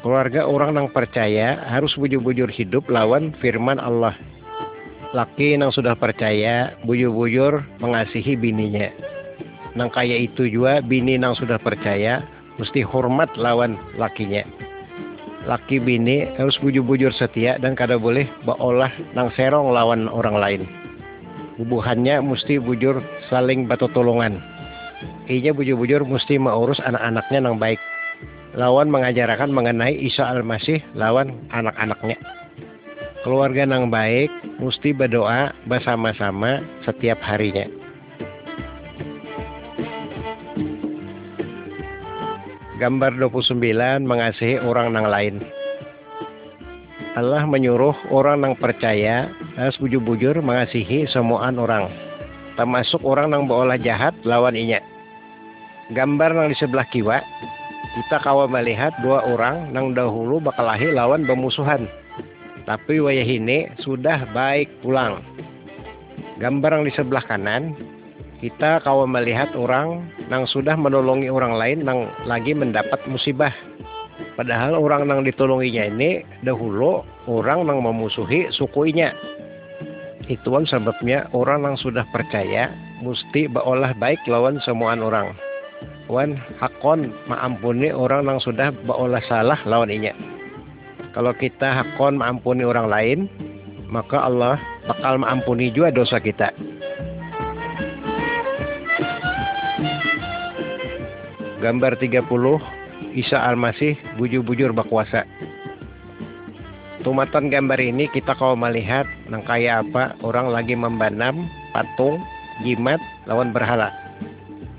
keluarga 0.00 0.48
orang 0.48 0.76
yang 0.76 0.88
percaya 0.90 1.60
harus 1.68 1.92
bujur-bujur 1.96 2.48
hidup 2.48 2.88
lawan 2.88 3.36
firman 3.38 3.76
Allah. 3.76 4.16
Laki 5.10 5.58
yang 5.58 5.74
sudah 5.74 5.98
percaya 5.98 6.78
bujur-bujur 6.86 7.66
mengasihi 7.82 8.38
bininya. 8.38 8.88
Nang 9.74 9.90
kaya 9.90 10.14
itu 10.18 10.46
juga 10.46 10.82
bini 10.82 11.18
yang 11.18 11.34
sudah 11.34 11.58
percaya 11.58 12.22
mesti 12.58 12.82
hormat 12.86 13.30
lawan 13.34 13.74
lakinya. 13.98 14.46
Laki 15.48 15.82
bini 15.82 16.30
harus 16.36 16.54
bujur-bujur 16.62 17.10
setia 17.16 17.58
dan 17.58 17.74
kada 17.74 17.96
boleh 17.96 18.28
baolah 18.46 18.92
nang 19.16 19.34
serong 19.34 19.72
lawan 19.74 20.06
orang 20.06 20.36
lain. 20.36 20.62
Hubungannya 21.58 22.22
mesti 22.22 22.62
bujur 22.62 23.02
saling 23.32 23.66
batu 23.66 23.90
tolongan. 23.90 24.38
Inya 25.26 25.50
bujur-bujur 25.56 26.06
mesti 26.06 26.38
mengurus 26.38 26.78
anak-anaknya 26.84 27.38
nang 27.40 27.56
baik 27.58 27.80
lawan 28.54 28.90
mengajarkan 28.90 29.50
mengenai 29.54 29.94
Isa 29.94 30.26
Al-Masih 30.26 30.82
lawan 30.98 31.38
anak-anaknya. 31.54 32.18
Keluarga 33.20 33.68
yang 33.68 33.92
baik 33.92 34.32
mesti 34.58 34.96
berdoa 34.96 35.52
bersama-sama 35.68 36.64
setiap 36.82 37.20
harinya. 37.20 37.68
Gambar 42.80 43.20
29 43.20 43.60
mengasihi 44.08 44.56
orang 44.64 44.96
yang 44.96 45.06
lain. 45.12 45.34
Allah 47.12 47.44
menyuruh 47.44 47.92
orang 48.08 48.40
yang 48.40 48.54
percaya 48.56 49.28
harus 49.60 49.76
bujur-bujur 49.76 50.40
mengasihi 50.40 51.04
semuaan 51.12 51.60
orang. 51.60 51.92
Termasuk 52.56 53.04
orang 53.04 53.36
yang 53.36 53.44
berolah 53.44 53.76
jahat 53.76 54.16
lawan 54.24 54.56
inya. 54.56 54.80
Gambar 55.92 56.32
yang 56.32 56.48
di 56.48 56.56
sebelah 56.56 56.88
kiwa 56.88 57.20
kita 57.90 58.22
kawa 58.22 58.46
melihat 58.46 58.94
dua 59.02 59.26
orang 59.26 59.74
nang 59.74 59.90
dahulu 59.98 60.38
bakal 60.38 60.62
lahir 60.62 60.94
lawan 60.94 61.26
bermusuhan. 61.26 61.90
Tapi 62.62 63.02
wayah 63.02 63.26
ini 63.26 63.66
sudah 63.82 64.30
baik 64.30 64.70
pulang. 64.78 65.26
Gambar 66.38 66.80
yang 66.80 66.84
di 66.86 66.92
sebelah 66.94 67.26
kanan, 67.26 67.74
kita 68.38 68.78
kawa 68.86 69.10
melihat 69.10 69.50
orang 69.58 70.06
nang 70.30 70.46
sudah 70.46 70.78
menolongi 70.78 71.26
orang 71.26 71.58
lain 71.58 71.82
nang 71.82 72.06
lagi 72.30 72.54
mendapat 72.54 73.02
musibah. 73.10 73.50
Padahal 74.38 74.78
orang 74.78 75.10
nang 75.10 75.26
ditolonginya 75.26 75.90
ini 75.90 76.22
dahulu 76.46 77.02
orang 77.26 77.66
nang 77.66 77.82
memusuhi 77.82 78.54
sukunya. 78.54 79.10
Ituan 80.30 80.62
sebabnya 80.62 81.26
orang 81.34 81.66
yang 81.66 81.74
sudah 81.74 82.06
percaya 82.14 82.70
mesti 83.02 83.50
berolah 83.50 83.90
baik 83.98 84.22
lawan 84.30 84.62
semuaan 84.62 85.02
orang 85.02 85.34
wan 86.10 86.34
hakon 86.58 87.14
maampuni 87.30 87.94
orang 87.94 88.26
yang 88.26 88.42
sudah 88.42 88.74
berolah 88.82 89.22
salah 89.30 89.62
lawan 89.62 89.94
inya. 89.94 90.10
Kalau 91.14 91.30
kita 91.38 91.70
hakon 91.70 92.18
maampuni 92.18 92.66
orang 92.66 92.90
lain, 92.90 93.18
maka 93.86 94.26
Allah 94.26 94.58
bakal 94.90 95.22
maampuni 95.22 95.70
juga 95.70 95.94
dosa 95.94 96.18
kita. 96.18 96.50
Gambar 101.62 101.94
30 102.02 102.26
Isa 103.14 103.38
Al-Masih 103.38 103.94
bujur-bujur 104.18 104.74
berkuasa. 104.74 105.22
Tumatan 107.06 107.48
gambar 107.48 107.80
ini 107.80 108.10
kita 108.12 108.36
kau 108.36 108.52
melihat 108.58 109.08
nang 109.30 109.46
kaya 109.46 109.80
apa 109.80 110.18
orang 110.20 110.52
lagi 110.52 110.76
membanam 110.76 111.48
patung 111.72 112.20
jimat 112.60 113.00
lawan 113.24 113.56
berhala 113.56 114.09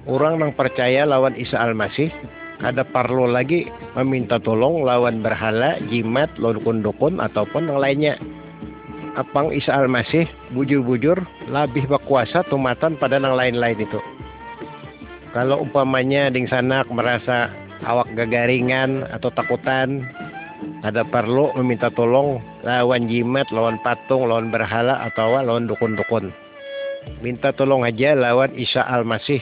orang 0.09 0.41
yang 0.41 0.51
percaya 0.57 1.05
lawan 1.05 1.37
Isa 1.37 1.57
Al-Masih 1.61 2.09
ada 2.61 2.85
perlu 2.85 3.25
lagi 3.25 3.65
meminta 3.97 4.37
tolong 4.37 4.85
lawan 4.85 5.25
berhala, 5.25 5.81
jimat, 5.89 6.29
dukun-dukun 6.37 7.17
ataupun 7.17 7.69
yang 7.69 7.81
lainnya. 7.81 8.13
Apang 9.17 9.51
Isa 9.51 9.75
Al-Masih 9.75 10.29
bujur-bujur 10.55 11.19
lebih 11.49 11.89
berkuasa 11.89 12.45
tumatan 12.47 12.95
pada 13.01 13.17
yang 13.19 13.35
lain-lain 13.35 13.81
itu. 13.81 13.99
Kalau 15.33 15.63
umpamanya 15.63 16.29
ding 16.29 16.47
sanak 16.47 16.87
merasa 16.91 17.51
awak 17.83 18.07
gagaringan 18.13 19.09
atau 19.09 19.33
takutan, 19.33 20.05
ada 20.85 21.01
perlu 21.01 21.49
meminta 21.57 21.89
tolong 21.91 22.37
lawan 22.61 23.09
jimat, 23.09 23.49
lawan 23.49 23.81
patung, 23.81 24.29
lawan 24.29 24.53
berhala 24.53 25.01
atau 25.09 25.41
lawan 25.41 25.65
dukun-dukun. 25.65 26.29
Minta 27.25 27.49
tolong 27.57 27.81
aja 27.81 28.13
lawan 28.13 28.53
Isa 28.53 28.85
Al-Masih 28.85 29.41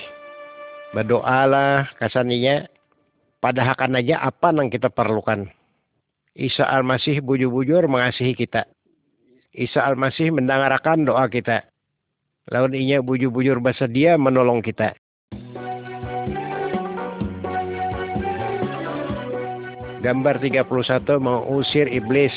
berdoalah 0.94 1.94
kasaninya. 1.98 2.66
Padahakan 3.40 4.04
aja 4.04 4.20
apa 4.20 4.52
yang 4.52 4.68
kita 4.68 4.92
perlukan. 4.92 5.48
Isa 6.36 6.68
Al-Masih 6.68 7.24
bujur-bujur 7.24 7.88
mengasihi 7.88 8.36
kita. 8.36 8.68
Isa 9.56 9.80
Al-Masih 9.80 10.36
mendengarkan 10.36 11.08
doa 11.08 11.24
kita. 11.32 11.64
Lawan 12.52 12.76
inya 12.76 13.00
bujur-bujur 13.00 13.64
bersedia 13.64 14.20
menolong 14.20 14.60
kita. 14.60 14.92
Gambar 20.04 20.36
31 20.44 20.68
mengusir 21.20 21.88
iblis. 21.88 22.36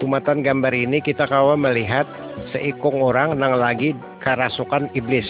Tumatan 0.00 0.40
gambar 0.40 0.72
ini 0.72 1.04
kita 1.04 1.28
kawa 1.28 1.52
melihat 1.56 2.08
seikung 2.52 3.00
orang 3.04 3.36
nang 3.36 3.60
lagi 3.60 3.92
karasukan 4.24 4.88
iblis. 4.96 5.28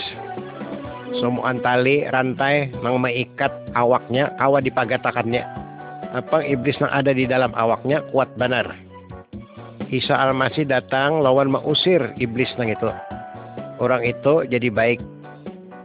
Semuan 1.20 1.60
tali 1.60 2.06
rantai 2.08 2.72
nang 2.80 2.96
meikat 3.02 3.52
awaknya 3.76 4.32
kawa 4.40 4.62
dipagatakannya. 4.64 5.42
Apa 6.12 6.44
iblis 6.44 6.76
nang 6.80 6.92
ada 6.92 7.12
di 7.12 7.28
dalam 7.28 7.52
awaknya 7.56 8.04
kuat 8.12 8.32
benar. 8.36 8.72
Isa 9.92 10.16
Al-Masih 10.16 10.64
datang 10.64 11.20
lawan 11.20 11.52
mengusir 11.52 12.16
iblis 12.16 12.48
nang 12.56 12.72
itu. 12.72 12.88
Orang 13.76 14.04
itu 14.06 14.48
jadi 14.48 14.72
baik. 14.72 15.00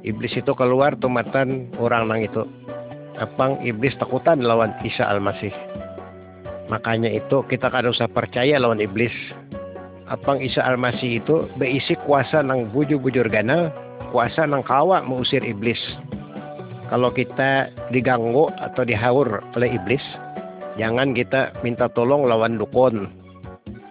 Iblis 0.07 0.39
itu 0.39 0.51
keluar 0.55 0.95
tumatan 0.95 1.73
orang 1.81 2.07
nang 2.07 2.23
itu 2.23 2.47
apang 3.17 3.57
iblis 3.65 3.97
takutan 3.97 4.45
lawan 4.45 4.71
Isa 4.85 5.03
Al-Masih. 5.09 5.51
Makanya 6.69 7.09
itu 7.11 7.43
kita 7.49 7.67
kada 7.73 7.91
usah 7.91 8.07
percaya 8.07 8.55
lawan 8.61 8.79
iblis. 8.79 9.13
Apang 10.07 10.39
Isa 10.39 10.63
Al-Masih 10.63 11.19
itu 11.19 11.51
berisi 11.59 11.99
kuasa 12.07 12.39
nang 12.39 12.71
bujur-bujur 12.71 13.27
ganal, 13.27 13.73
kuasa 14.11 14.47
nang 14.47 14.63
kawa 14.63 15.03
mengusir 15.03 15.43
iblis. 15.43 15.79
Kalau 16.87 17.11
kita 17.11 17.67
diganggu 17.91 18.47
atau 18.63 18.87
dihaur 18.87 19.43
oleh 19.59 19.75
iblis, 19.75 20.03
jangan 20.79 21.11
kita 21.11 21.51
minta 21.59 21.91
tolong 21.91 22.23
lawan 22.23 22.55
dukun. 22.55 23.11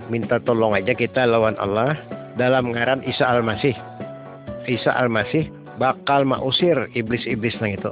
Minta 0.09 0.40
tolong 0.40 0.72
aja 0.72 0.96
kita 0.96 1.29
lawan 1.29 1.59
Allah 1.61 1.98
dalam 2.40 2.72
ngaran 2.72 3.05
Isa 3.05 3.26
Al-Masih. 3.26 3.76
Isa 4.64 4.94
Al-Masih 4.96 5.50
bakal 5.76 6.24
mengusir 6.24 6.88
iblis-iblis 6.96 7.59
nang 7.61 7.76
itu. 7.76 7.90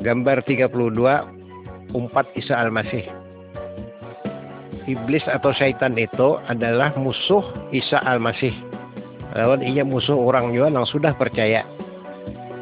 Gambar 0.00 0.40
32 0.48 0.72
Umpat 1.92 2.32
Isa 2.32 2.56
Al-Masih 2.56 3.19
Iblis 4.90 5.22
atau 5.30 5.54
syaitan 5.54 5.94
itu 5.94 6.38
adalah 6.50 6.90
musuh 6.98 7.42
Isa 7.70 8.02
Al-Masih 8.02 8.54
Lawan 9.38 9.62
ia 9.62 9.86
musuh 9.86 10.18
orang 10.18 10.50
juga 10.50 10.74
yang 10.74 10.86
sudah 10.90 11.14
percaya 11.14 11.62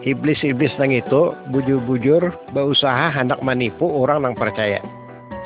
Iblis-iblis 0.05 0.73
nang 0.79 0.95
itu 0.95 1.35
bujur-bujur 1.51 2.55
berusaha 2.55 3.11
hendak 3.11 3.43
menipu 3.43 3.85
orang 3.85 4.25
yang 4.25 4.37
percaya 4.38 4.79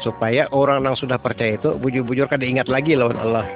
supaya 0.04 0.50
orang 0.50 0.84
yang 0.84 0.98
sudah 0.98 1.16
percaya 1.16 1.56
itu 1.56 1.78
bujur-bujur 1.78 2.26
kada 2.26 2.44
ingat 2.44 2.66
lagi 2.68 2.98
lawan 2.98 3.16
Allah. 3.16 3.46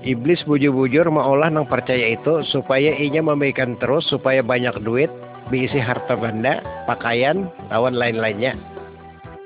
Iblis 0.00 0.40
bujur-bujur 0.48 1.04
maolah 1.12 1.52
nang 1.52 1.68
percaya 1.68 2.16
itu 2.16 2.40
supaya 2.48 2.96
ia 2.96 3.20
memberikan 3.20 3.76
terus 3.76 4.08
supaya 4.08 4.40
banyak 4.40 4.80
duit 4.80 5.12
berisi 5.52 5.76
harta 5.76 6.16
benda, 6.16 6.64
pakaian, 6.88 7.50
lawan 7.68 7.98
lain-lainnya. 7.98 8.56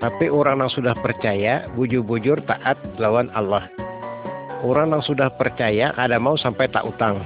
Tapi 0.04 0.28
orang 0.28 0.60
yang 0.60 0.68
sudah 0.68 0.92
percaya, 1.00 1.64
bujur-bujur 1.72 2.36
taat 2.44 2.76
lawan 3.00 3.32
Allah. 3.32 3.64
Orang 4.60 4.92
yang 4.92 5.00
sudah 5.00 5.32
percaya, 5.32 5.96
kada 5.96 6.20
mau 6.20 6.36
sampai 6.36 6.68
tak 6.68 6.84
utang. 6.84 7.24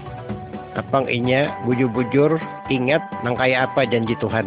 Apang 0.79 1.11
inya 1.11 1.59
bujur-bujur 1.67 2.38
ingat 2.71 3.03
nang 3.27 3.35
kaya 3.35 3.67
apa 3.67 3.83
janji 3.83 4.14
Tuhan. 4.23 4.47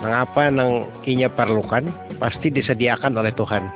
Nang 0.00 0.14
apa 0.24 0.48
nang 0.48 0.88
inya 1.04 1.28
perlukan, 1.28 1.92
pasti 2.16 2.48
disediakan 2.48 3.20
oleh 3.20 3.36
Tuhan. 3.36 3.68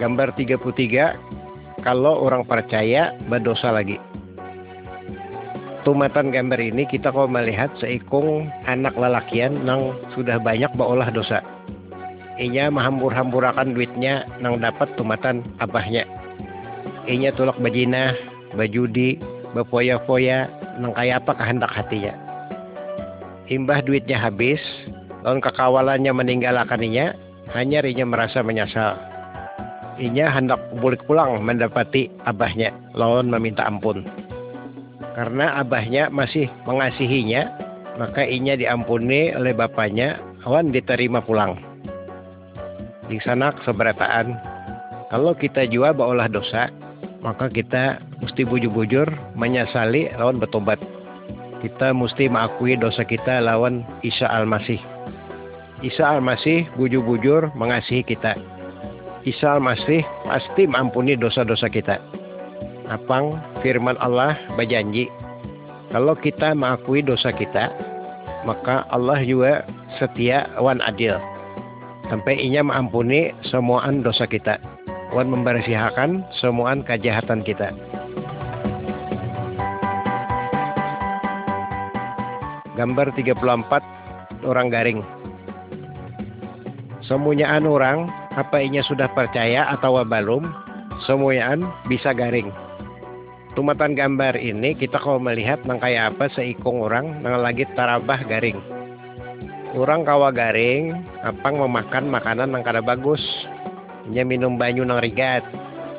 Gambar 0.00 0.32
33, 0.32 1.84
kalau 1.84 2.24
orang 2.24 2.48
percaya, 2.48 3.12
berdosa 3.28 3.68
lagi 3.68 4.00
tumatan 5.82 6.30
gambar 6.30 6.58
ini 6.62 6.86
kita 6.86 7.10
kau 7.10 7.26
melihat 7.26 7.70
seikung 7.78 8.46
anak 8.66 8.94
lelakian 8.94 9.66
nang 9.66 9.98
sudah 10.14 10.38
banyak 10.38 10.70
baolah 10.78 11.10
dosa. 11.10 11.42
Inya 12.38 12.72
menghambur-hamburakan 12.72 13.76
duitnya 13.76 14.24
nang 14.40 14.62
dapat 14.62 14.88
tumatan 14.96 15.44
abahnya. 15.60 16.06
Inya 17.06 17.34
tulak 17.34 17.58
bajina, 17.58 18.14
bajudi, 18.54 19.18
bapoya-poya, 19.52 20.48
nang 20.78 20.94
kaya 20.94 21.18
apa 21.18 21.34
kehendak 21.36 21.70
hatinya. 21.74 22.14
Imbah 23.50 23.84
duitnya 23.84 24.16
habis, 24.16 24.62
lawan 25.26 25.42
kekawalannya 25.42 26.14
meninggalkannya, 26.14 27.12
hanya 27.52 27.78
rinya 27.84 28.06
merasa 28.08 28.40
menyesal. 28.40 28.96
Inya 30.00 30.32
hendak 30.32 30.62
balik 30.80 31.04
pulang 31.04 31.44
mendapati 31.44 32.08
abahnya, 32.24 32.72
lawan 32.96 33.28
meminta 33.28 33.66
ampun 33.68 34.21
karena 35.12 35.60
abahnya 35.60 36.08
masih 36.08 36.48
mengasihinya, 36.64 37.52
maka 38.00 38.24
inya 38.24 38.56
diampuni 38.56 39.32
oleh 39.36 39.52
bapaknya, 39.52 40.16
awan 40.48 40.72
diterima 40.72 41.20
pulang. 41.20 41.60
Di 43.12 43.20
sana 43.20 43.52
keseberataan, 43.52 44.32
kalau 45.12 45.36
kita 45.36 45.68
jua 45.68 45.92
baolah 45.92 46.32
dosa, 46.32 46.72
maka 47.20 47.52
kita 47.52 48.00
mesti 48.24 48.48
bujur-bujur 48.48 49.04
menyesali 49.36 50.08
lawan 50.16 50.40
bertobat. 50.40 50.80
Kita 51.60 51.92
mesti 51.94 52.26
mengakui 52.26 52.74
dosa 52.74 53.06
kita 53.06 53.38
lawan 53.44 53.86
Isa 54.02 54.26
Al-Masih. 54.26 54.80
Isa 55.84 56.02
Al-Masih 56.08 56.66
bujur-bujur 56.74 57.52
mengasihi 57.54 58.02
kita. 58.02 58.34
Isa 59.22 59.54
Al-Masih 59.60 60.02
pasti 60.26 60.66
mengampuni 60.66 61.14
dosa-dosa 61.14 61.70
kita. 61.70 62.00
Apang 62.92 63.40
firman 63.64 63.96
Allah 64.04 64.36
berjanji 64.60 65.08
kalau 65.88 66.12
kita 66.12 66.52
mengakui 66.52 67.00
dosa 67.00 67.32
kita 67.32 67.72
maka 68.44 68.84
Allah 68.92 69.16
juga 69.24 69.64
setia 69.96 70.44
wan 70.60 70.82
adil. 70.84 71.16
Sampai 72.12 72.36
inya 72.36 72.60
mengampuni 72.60 73.32
semuaan 73.48 74.04
dosa 74.04 74.28
kita. 74.28 74.60
Wan 75.16 75.32
membersihkan 75.32 76.20
semuaan 76.36 76.84
kejahatan 76.84 77.40
kita. 77.40 77.72
Gambar 82.76 83.16
34 83.16 84.44
orang 84.44 84.68
garing. 84.68 85.00
Semuanyaan 87.08 87.64
orang 87.64 88.08
apa 88.36 88.60
inya 88.60 88.80
sudah 88.84 89.08
percaya 89.12 89.68
atau 89.72 90.00
belum 90.04 90.48
semuanyaan 91.04 91.64
bisa 91.88 92.16
garing 92.16 92.61
tumatan 93.52 93.92
gambar 93.92 94.40
ini 94.40 94.72
kita 94.72 94.96
kalau 94.96 95.20
melihat 95.20 95.60
nang 95.68 95.76
kayak 95.76 96.16
apa 96.16 96.32
seikung 96.32 96.80
orang 96.80 97.20
nang 97.20 97.40
lagi 97.40 97.68
tarabah 97.76 98.20
garing. 98.24 98.58
Orang 99.72 100.04
kawa 100.04 100.28
garing, 100.28 100.92
apang 101.24 101.56
memakan 101.56 102.12
makanan 102.12 102.52
nang 102.52 102.60
kada 102.60 102.84
bagus. 102.84 103.20
Nya 104.08 104.24
minum 104.24 104.60
banyu 104.60 104.84
nang 104.84 105.00
rigat. 105.00 105.44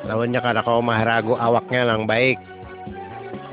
Lawannya 0.06 0.38
kada 0.38 0.62
kawa 0.62 0.78
maharago 0.84 1.34
awaknya 1.34 1.90
nang 1.90 2.06
baik. 2.06 2.38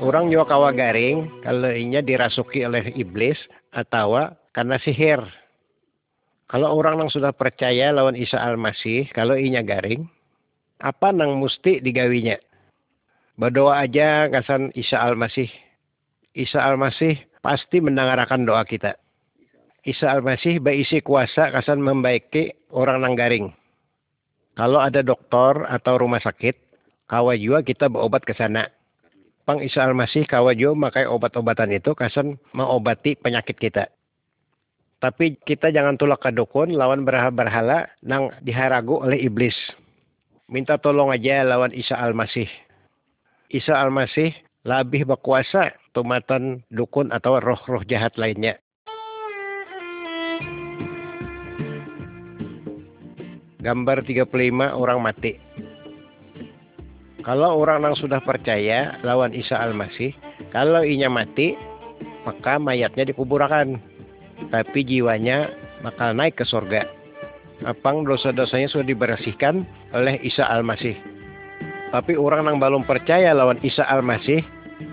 Orang 0.02 0.30
juga 0.30 0.54
kawa 0.54 0.74
garing 0.74 1.30
kalau 1.46 1.70
inya 1.70 2.02
dirasuki 2.02 2.66
oleh 2.66 2.90
iblis 2.94 3.38
atau 3.70 4.30
karena 4.50 4.76
sihir. 4.82 5.22
Kalau 6.50 6.68
orang 6.76 7.00
yang 7.00 7.10
sudah 7.10 7.32
percaya 7.32 7.88
lawan 7.96 8.12
Isa 8.12 8.36
Al-Masih, 8.36 9.08
kalau 9.16 9.40
inya 9.40 9.64
garing, 9.64 10.04
apa 10.84 11.08
nang 11.08 11.40
mesti 11.40 11.80
digawinya? 11.80 12.36
Berdoa 13.42 13.82
aja 13.82 14.30
kasan 14.30 14.70
Isa 14.78 15.02
Al-Masih. 15.02 15.50
Isa 16.30 16.62
Al-Masih 16.62 17.18
pasti 17.42 17.82
mendengarkan 17.82 18.46
doa 18.46 18.62
kita. 18.62 18.94
Isa 19.82 20.14
Al-Masih 20.14 20.62
berisi 20.62 21.02
kuasa 21.02 21.50
kasan 21.50 21.82
membaiki 21.82 22.54
orang 22.70 23.02
nanggaring. 23.02 23.50
Kalau 24.54 24.78
ada 24.78 25.02
dokter 25.02 25.58
atau 25.66 25.98
rumah 25.98 26.22
sakit, 26.22 26.54
kawa 27.10 27.34
juga 27.34 27.66
kita 27.66 27.90
berobat 27.90 28.22
ke 28.22 28.30
sana. 28.30 28.70
Pang 29.42 29.58
Isa 29.58 29.82
Al-Masih 29.82 30.22
kawa 30.30 30.54
juga 30.54 30.78
makai 30.78 31.10
obat-obatan 31.10 31.74
itu 31.74 31.98
kasan 31.98 32.38
mengobati 32.54 33.18
penyakit 33.18 33.58
kita. 33.58 33.90
Tapi 35.02 35.34
kita 35.42 35.74
jangan 35.74 35.98
tulak 35.98 36.22
ke 36.22 36.30
dukun 36.30 36.78
lawan 36.78 37.02
berhala-berhala 37.02 37.90
nang 38.06 38.30
diharagu 38.46 39.02
oleh 39.02 39.18
iblis. 39.18 39.58
Minta 40.46 40.78
tolong 40.78 41.10
aja 41.10 41.42
lawan 41.42 41.74
Isa 41.74 41.98
Al-Masih. 41.98 42.46
Isa 43.52 43.76
Al-Masih 43.76 44.32
lebih 44.64 45.04
berkuasa 45.04 45.76
tumatan 45.92 46.64
dukun 46.72 47.12
atau 47.12 47.36
roh-roh 47.36 47.84
jahat 47.84 48.16
lainnya. 48.16 48.56
Gambar 53.60 54.08
35 54.08 54.72
orang 54.72 55.04
mati. 55.04 55.36
Kalau 57.20 57.60
orang 57.60 57.84
yang 57.84 57.94
sudah 58.00 58.24
percaya 58.24 58.96
lawan 59.04 59.36
Isa 59.36 59.60
Al-Masih, 59.60 60.16
kalau 60.48 60.80
inya 60.80 61.12
mati, 61.12 61.52
maka 62.24 62.56
mayatnya 62.56 63.04
dikuburkan. 63.04 63.76
Tapi 64.48 64.80
jiwanya 64.80 65.52
bakal 65.84 66.16
naik 66.16 66.40
ke 66.40 66.48
surga. 66.48 66.88
Apang 67.68 68.08
dosa-dosanya 68.08 68.72
sudah 68.72 68.88
dibersihkan 68.88 69.68
oleh 69.92 70.18
Isa 70.24 70.48
Al-Masih. 70.48 71.12
Tapi 71.92 72.16
orang 72.16 72.48
yang 72.48 72.56
belum 72.56 72.88
percaya 72.88 73.36
lawan 73.36 73.60
Isa 73.60 73.84
Al-Masih, 73.84 74.40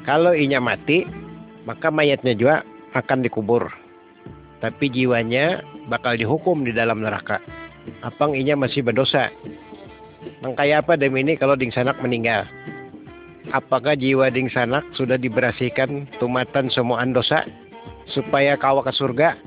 Kalau 0.06 0.38
inya 0.38 0.62
mati, 0.62 1.02
maka 1.66 1.89
mayatnya 1.89 2.38
juga 2.38 2.62
akan 2.93 3.26
dikubur. 3.26 3.72
Tapi 4.62 4.91
jiwanya 4.91 5.66
bakal 5.89 6.14
dihukum 6.14 6.62
di 6.62 6.76
dalam 6.76 7.02
neraka. 7.02 7.41
Apang 8.06 8.38
inya 8.38 8.54
masih 8.54 8.86
berdosa. 8.86 9.34
Mangkaya 10.43 10.84
apa 10.84 10.93
demi 11.00 11.26
ini 11.26 11.39
kalau 11.39 11.58
ding 11.58 11.74
sanak 11.74 11.97
meninggal? 12.04 12.45
Apakah 13.50 13.97
jiwa 13.97 14.30
ding 14.30 14.52
sanak 14.52 14.86
sudah 14.93 15.18
diberasikan 15.18 16.06
tumatan 16.22 16.70
semua 16.70 17.02
dosa 17.10 17.47
supaya 18.14 18.60
kawa 18.60 18.86
ke 18.86 18.93
surga? 18.93 19.39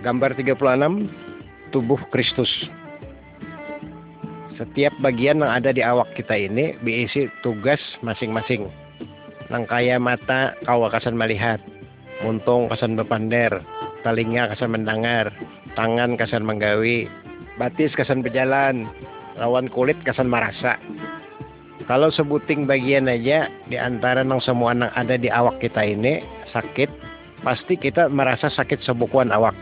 Gambar 0.00 0.36
36 0.36 1.23
tubuh 1.74 1.98
Kristus. 2.14 2.48
Setiap 4.54 4.94
bagian 5.02 5.42
yang 5.42 5.50
ada 5.50 5.74
di 5.74 5.82
awak 5.82 6.14
kita 6.14 6.38
ini 6.38 6.78
diisi 6.86 7.26
tugas 7.42 7.82
masing-masing. 8.06 8.70
Nangkaya 9.50 9.98
mata 9.98 10.54
kawa 10.62 10.94
kasan 10.94 11.18
melihat, 11.18 11.58
muntung 12.22 12.70
kasan 12.70 12.94
bepander, 12.94 13.50
telinga 14.06 14.54
kasan 14.54 14.70
mendengar, 14.78 15.34
tangan 15.74 16.14
kasan 16.14 16.46
menggawi, 16.46 17.10
batis 17.58 17.90
kasan 17.98 18.22
berjalan, 18.22 18.86
lawan 19.34 19.66
kulit 19.66 19.98
kasan 20.06 20.30
merasa. 20.30 20.78
Kalau 21.90 22.08
sebuting 22.14 22.70
bagian 22.70 23.10
aja 23.10 23.50
di 23.66 23.76
antara 23.76 24.22
nang 24.22 24.38
semua 24.38 24.72
yang 24.72 24.88
ada 24.94 25.18
di 25.18 25.28
awak 25.28 25.58
kita 25.58 25.82
ini 25.82 26.22
sakit, 26.54 26.88
pasti 27.42 27.74
kita 27.74 28.06
merasa 28.06 28.46
sakit 28.48 28.86
sebukuan 28.86 29.34
awak. 29.34 29.52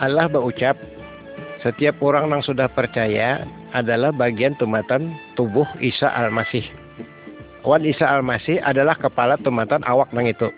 Allah 0.00 0.32
berucap, 0.32 0.80
setiap 1.60 2.00
orang 2.00 2.32
yang 2.32 2.40
sudah 2.40 2.72
percaya 2.72 3.44
adalah 3.76 4.08
bagian 4.16 4.56
tumatan 4.56 5.12
tubuh 5.36 5.68
Isa 5.76 6.08
Al-Masih. 6.08 6.64
Wan 7.68 7.84
Isa 7.84 8.08
Al-Masih 8.08 8.64
adalah 8.64 8.96
kepala 8.96 9.36
tumatan 9.44 9.84
awak 9.84 10.08
nang 10.16 10.24
itu. 10.24 10.48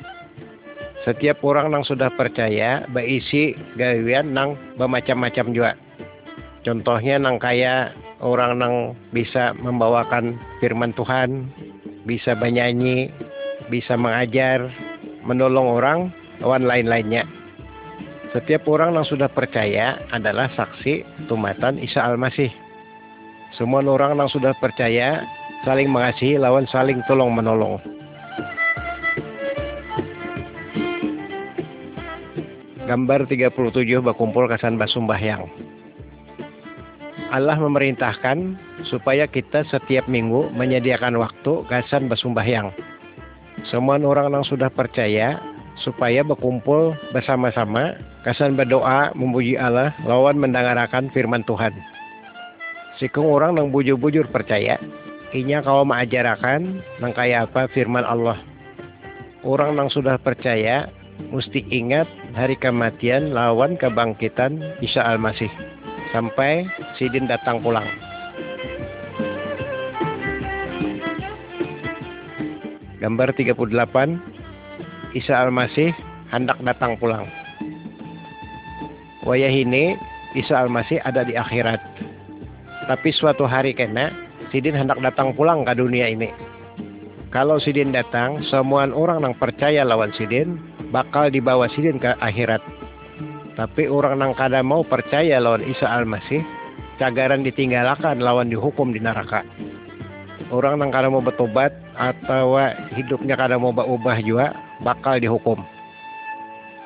Setiap 1.03 1.43
orang 1.43 1.75
yang 1.75 1.83
sudah 1.83 2.15
percaya 2.15 2.87
berisi 2.95 3.59
gawian 3.75 4.31
nang 4.31 4.55
bermacam-macam 4.79 5.47
juga. 5.51 5.73
Contohnya 6.63 7.19
nang 7.19 7.43
kaya 7.43 7.91
orang 8.23 8.63
nang 8.63 8.95
bisa 9.11 9.59
membawakan 9.59 10.39
firman 10.63 10.95
Tuhan, 10.95 11.51
bisa 12.07 12.39
bernyanyi, 12.39 13.11
bisa 13.67 13.99
mengajar, 13.99 14.71
menolong 15.27 15.67
orang, 15.67 15.99
lawan 16.39 16.63
lain-lainnya. 16.63 17.27
Setiap 18.33 18.65
orang 18.73 18.97
yang 18.97 19.05
sudah 19.05 19.29
percaya 19.29 20.01
adalah 20.09 20.49
saksi 20.57 21.29
tumatan 21.29 21.77
Isa 21.77 22.01
Al-Masih. 22.01 22.49
Semua 23.61 23.85
orang 23.85 24.17
yang 24.17 24.33
sudah 24.33 24.57
percaya 24.57 25.21
saling 25.69 25.93
mengasihi 25.93 26.41
lawan 26.41 26.65
saling 26.73 27.05
tolong 27.05 27.29
menolong. 27.29 27.77
Gambar 32.89 33.29
37 33.29 33.53
bakumpul 34.01 34.49
kasan 34.49 34.81
basumbahyang. 34.81 35.53
Allah 37.37 37.61
memerintahkan 37.61 38.57
supaya 38.89 39.29
kita 39.29 39.69
setiap 39.69 40.09
minggu 40.09 40.49
menyediakan 40.57 41.21
waktu 41.21 41.69
kasan 41.69 42.09
basumbahyang. 42.09 42.73
Semua 43.69 44.01
orang 44.01 44.33
yang 44.33 44.45
sudah 44.49 44.73
percaya 44.73 45.52
supaya 45.81 46.21
berkumpul 46.21 46.93
bersama-sama 47.17 47.97
Kasan 48.23 48.55
berdoa 48.55 49.11
memuji 49.19 49.59
Allah 49.59 49.91
lawan 50.07 50.39
mendengarkan 50.39 51.11
firman 51.11 51.43
Tuhan. 51.43 51.75
Sikung 53.03 53.27
orang 53.27 53.59
nang 53.59 53.75
bujur-bujur 53.75 54.31
percaya, 54.31 54.79
inya 55.35 55.59
kau 55.59 55.83
mengajarkan 55.83 56.87
nang 57.03 57.11
kaya 57.11 57.43
apa 57.43 57.67
firman 57.75 58.07
Allah. 58.07 58.39
Orang 59.43 59.75
nang 59.75 59.91
sudah 59.91 60.23
percaya 60.23 60.87
mesti 61.35 61.67
ingat 61.67 62.07
hari 62.31 62.55
kematian 62.55 63.35
lawan 63.35 63.75
kebangkitan 63.75 64.63
Isa 64.79 65.03
Al-Masih 65.03 65.51
sampai 66.15 66.63
Sidin 66.95 67.27
datang 67.27 67.59
pulang. 67.59 67.91
Gambar 73.03 73.35
38 73.35 74.32
Isa 75.13 75.37
Al-Masih 75.37 75.93
hendak 76.33 76.57
datang 76.65 76.97
pulang. 76.97 77.29
Wayah 79.29 79.53
ini 79.53 79.93
Isa 80.33 80.57
Al-Masih 80.57 81.05
ada 81.05 81.21
di 81.21 81.37
akhirat. 81.37 81.79
Tapi 82.89 83.13
suatu 83.13 83.45
hari 83.45 83.77
kena 83.77 84.09
Sidin 84.49 84.77
hendak 84.77 85.01
datang 85.01 85.33
pulang 85.37 85.65
ke 85.69 85.73
dunia 85.77 86.09
ini. 86.09 86.33
Kalau 87.33 87.57
Sidin 87.57 87.93
datang, 87.97 88.45
semua 88.49 88.85
orang 88.93 89.25
yang 89.25 89.37
percaya 89.37 89.85
lawan 89.85 90.13
Sidin 90.17 90.61
bakal 90.93 91.33
dibawa 91.33 91.69
Sidin 91.73 91.97
ke 92.01 92.13
akhirat. 92.21 92.61
Tapi 93.57 93.89
orang 93.89 94.21
yang 94.21 94.33
kada 94.33 94.61
mau 94.65 94.85
percaya 94.85 95.41
lawan 95.41 95.65
Isa 95.65 95.89
Al-Masih, 95.89 96.41
cagaran 96.97 97.45
ditinggalkan 97.45 98.21
lawan 98.21 98.49
dihukum 98.49 98.93
di 98.93 99.01
neraka. 99.01 99.45
Orang 100.53 100.85
yang 100.85 100.93
kada 100.93 101.09
mau 101.09 101.25
bertobat 101.25 101.73
atau 101.97 102.61
hidupnya 102.93 103.41
kada 103.41 103.57
mau 103.57 103.73
berubah 103.73 104.21
juga 104.21 104.53
bakal 104.85 105.17
dihukum. 105.17 105.57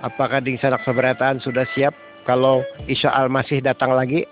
Apakah 0.07 0.39
di 0.39 0.55
sanak 0.63 0.87
seberataan 0.87 1.43
sudah 1.43 1.67
siap 1.75 1.91
kalau 2.23 2.63
Isa 2.87 3.11
Al-Masih 3.11 3.59
datang 3.59 3.91
lagi. 3.99 4.23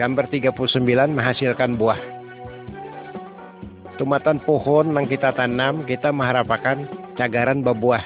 Gambar 0.00 0.24
39 0.32 0.80
menghasilkan 1.12 1.76
buah. 1.76 2.00
Tumatan 4.00 4.40
pohon 4.48 4.96
yang 4.96 5.12
kita 5.12 5.36
tanam, 5.36 5.84
kita 5.84 6.08
mengharapkan 6.08 6.88
cagaran 7.20 7.60
berbuah. 7.60 8.00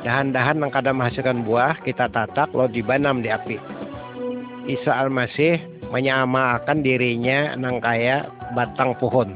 Dahan-dahan 0.00 0.64
yang 0.64 0.72
kadang 0.72 0.96
menghasilkan 0.96 1.44
buah, 1.44 1.76
kita 1.84 2.08
tatak 2.08 2.48
lo 2.56 2.64
dibanam 2.72 3.20
di 3.20 3.28
api. 3.28 3.80
Isa 4.70 4.94
Al-Masih 4.94 5.58
menyamakan 5.90 6.86
dirinya 6.86 7.58
nang 7.58 7.82
kaya 7.82 8.30
batang 8.54 8.94
pohon. 9.02 9.34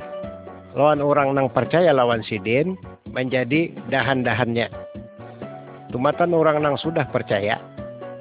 Lawan 0.78 1.02
orang 1.02 1.34
nang 1.34 1.50
percaya 1.50 1.90
lawan 1.90 2.22
sidin, 2.22 2.78
menjadi 3.10 3.74
dahan-dahannya. 3.90 4.70
Tumatan 5.90 6.34
orang 6.34 6.62
yang 6.62 6.78
sudah 6.78 7.10
percaya, 7.10 7.58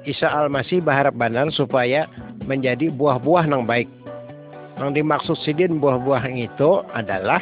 Isa 0.02 0.26
Al-Masih 0.26 0.82
berharap 0.82 1.14
benar 1.14 1.54
supaya 1.54 2.10
menjadi 2.42 2.90
buah-buah 2.90 3.46
yang 3.46 3.62
baik. 3.62 3.86
Yang 4.74 4.90
dimaksud 4.98 5.38
sidin 5.46 5.78
buah-buah 5.78 6.26
itu 6.34 6.82
adalah 6.98 7.38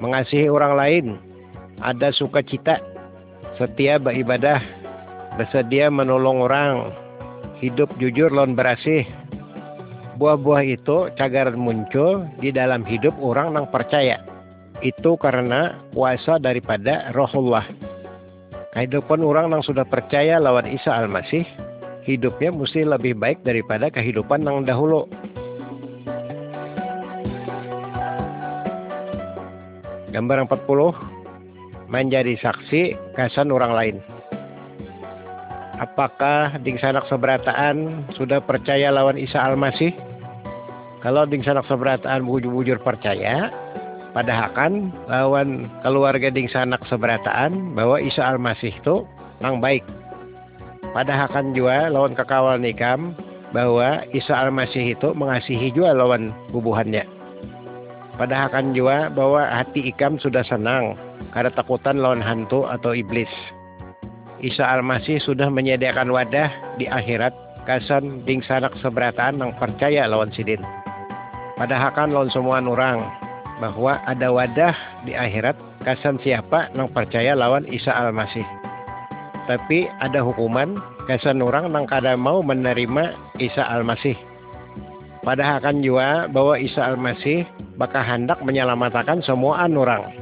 mengasihi 0.00 0.48
orang 0.48 0.72
lain, 0.72 1.06
ada 1.84 2.08
sukacita, 2.16 2.80
setia 3.60 4.00
beribadah, 4.00 4.64
bersedia 5.36 5.92
menolong 5.92 6.48
orang, 6.48 6.96
hidup 7.60 7.88
jujur 8.00 8.28
lawan 8.32 8.56
berasih. 8.56 9.06
Buah-buah 10.16 10.64
itu 10.64 11.12
cagaran 11.20 11.60
muncul 11.60 12.24
di 12.40 12.48
dalam 12.48 12.84
hidup 12.88 13.12
orang 13.20 13.52
yang 13.52 13.68
percaya 13.68 14.16
itu 14.84 15.16
karena 15.16 15.76
kuasa 15.96 16.36
daripada 16.36 17.12
rohullah. 17.16 17.64
Kehidupan 18.76 19.24
orang 19.24 19.56
yang 19.56 19.64
sudah 19.64 19.88
percaya 19.88 20.36
lawan 20.36 20.68
Isa 20.68 20.92
Al-Masih, 20.92 21.48
hidupnya 22.04 22.52
mesti 22.52 22.84
lebih 22.84 23.16
baik 23.16 23.40
daripada 23.40 23.88
kehidupan 23.88 24.44
yang 24.44 24.68
dahulu. 24.68 25.08
Gambar 30.12 30.48
40, 30.48 31.88
menjadi 31.88 32.36
saksi 32.40 33.16
kesan 33.16 33.52
orang 33.52 33.72
lain. 33.72 33.96
Apakah 35.76 36.56
ding 36.64 36.80
sanak 36.80 37.04
seberataan 37.08 38.08
sudah 38.16 38.40
percaya 38.40 38.88
lawan 38.88 39.20
Isa 39.20 39.36
Al-Masih? 39.36 39.92
Kalau 41.04 41.28
ding 41.28 41.44
sanak 41.44 41.68
seberataan 41.68 42.24
bujur-bujur 42.24 42.80
percaya, 42.80 43.52
Padahal 44.16 44.48
lawan 45.12 45.68
keluarga 45.84 46.32
ding 46.32 46.48
sanak 46.48 46.80
seberataan 46.88 47.76
bahwa 47.76 48.00
Isa 48.00 48.24
Al-Masih 48.24 48.72
itu 48.72 49.04
nang 49.44 49.60
baik. 49.60 49.84
Padahal 50.96 51.28
kan 51.28 51.52
juga 51.52 51.92
lawan 51.92 52.16
kekawal 52.16 52.56
nikam 52.56 53.12
bahwa 53.52 54.08
Isa 54.16 54.32
Al-Masih 54.32 54.96
itu 54.96 55.12
mengasihi 55.12 55.68
juga 55.68 55.92
lawan 55.92 56.32
bubuhannya. 56.48 57.04
Padahal 58.16 58.48
kan 58.48 58.72
juga 58.72 59.12
bahwa 59.12 59.44
hati 59.52 59.84
ikam 59.84 60.16
sudah 60.16 60.40
senang 60.48 60.96
karena 61.36 61.52
takutan 61.52 62.00
lawan 62.00 62.24
hantu 62.24 62.64
atau 62.64 62.96
iblis. 62.96 63.28
Isa 64.44 64.68
Al-Masih 64.68 65.16
sudah 65.24 65.48
menyediakan 65.48 66.12
wadah 66.12 66.76
di 66.76 66.84
akhirat 66.84 67.32
kasan 67.64 68.20
ding 68.28 68.44
sanak 68.44 68.76
seberataan 68.84 69.40
yang 69.40 69.56
percaya 69.56 70.04
lawan 70.04 70.28
sidin. 70.36 70.60
Padahal 71.56 71.90
kan 71.96 72.12
lawan 72.12 72.28
semua 72.28 72.60
orang 72.60 73.00
bahwa 73.64 73.96
ada 74.04 74.28
wadah 74.28 74.76
di 75.08 75.16
akhirat 75.16 75.56
kasan 75.88 76.20
siapa 76.20 76.68
yang 76.76 76.92
percaya 76.92 77.32
lawan 77.32 77.64
Isa 77.72 77.96
Al-Masih. 77.96 78.44
Tapi 79.48 79.88
ada 80.04 80.20
hukuman 80.20 80.76
kesan 81.08 81.40
orang 81.40 81.72
nang 81.72 81.88
kada 81.88 82.12
mau 82.18 82.44
menerima 82.44 83.16
Isa 83.40 83.64
Al-Masih. 83.64 84.18
Padahal 85.24 85.58
kan 85.64 85.80
juga 85.80 86.28
bahwa 86.28 86.60
Isa 86.60 86.84
Al-Masih 86.92 87.48
bakal 87.80 88.04
hendak 88.04 88.38
menyelamatkan 88.44 89.24
semua 89.24 89.64
orang 89.64 90.12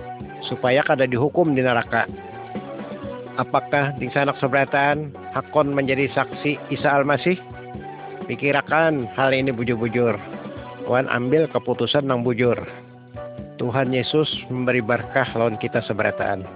supaya 0.46 0.86
kada 0.86 1.08
dihukum 1.08 1.56
di 1.56 1.66
neraka. 1.66 2.06
Apakah 3.34 3.98
di 3.98 4.06
sanak 4.14 4.38
seberatan 4.38 5.10
hakon 5.34 5.74
menjadi 5.74 6.06
saksi 6.14 6.54
Isa 6.70 6.86
Al-Masih? 6.86 7.34
Pikirakan 8.30 9.10
hal 9.18 9.34
ini 9.34 9.50
bujur-bujur. 9.50 10.14
Wan 10.86 11.10
ambil 11.10 11.50
keputusan 11.50 12.06
yang 12.06 12.22
bujur. 12.22 12.54
Tuhan 13.58 13.90
Yesus 13.90 14.30
memberi 14.46 14.78
berkah 14.78 15.26
lawan 15.34 15.58
kita 15.58 15.82
seberatan. 15.82 16.46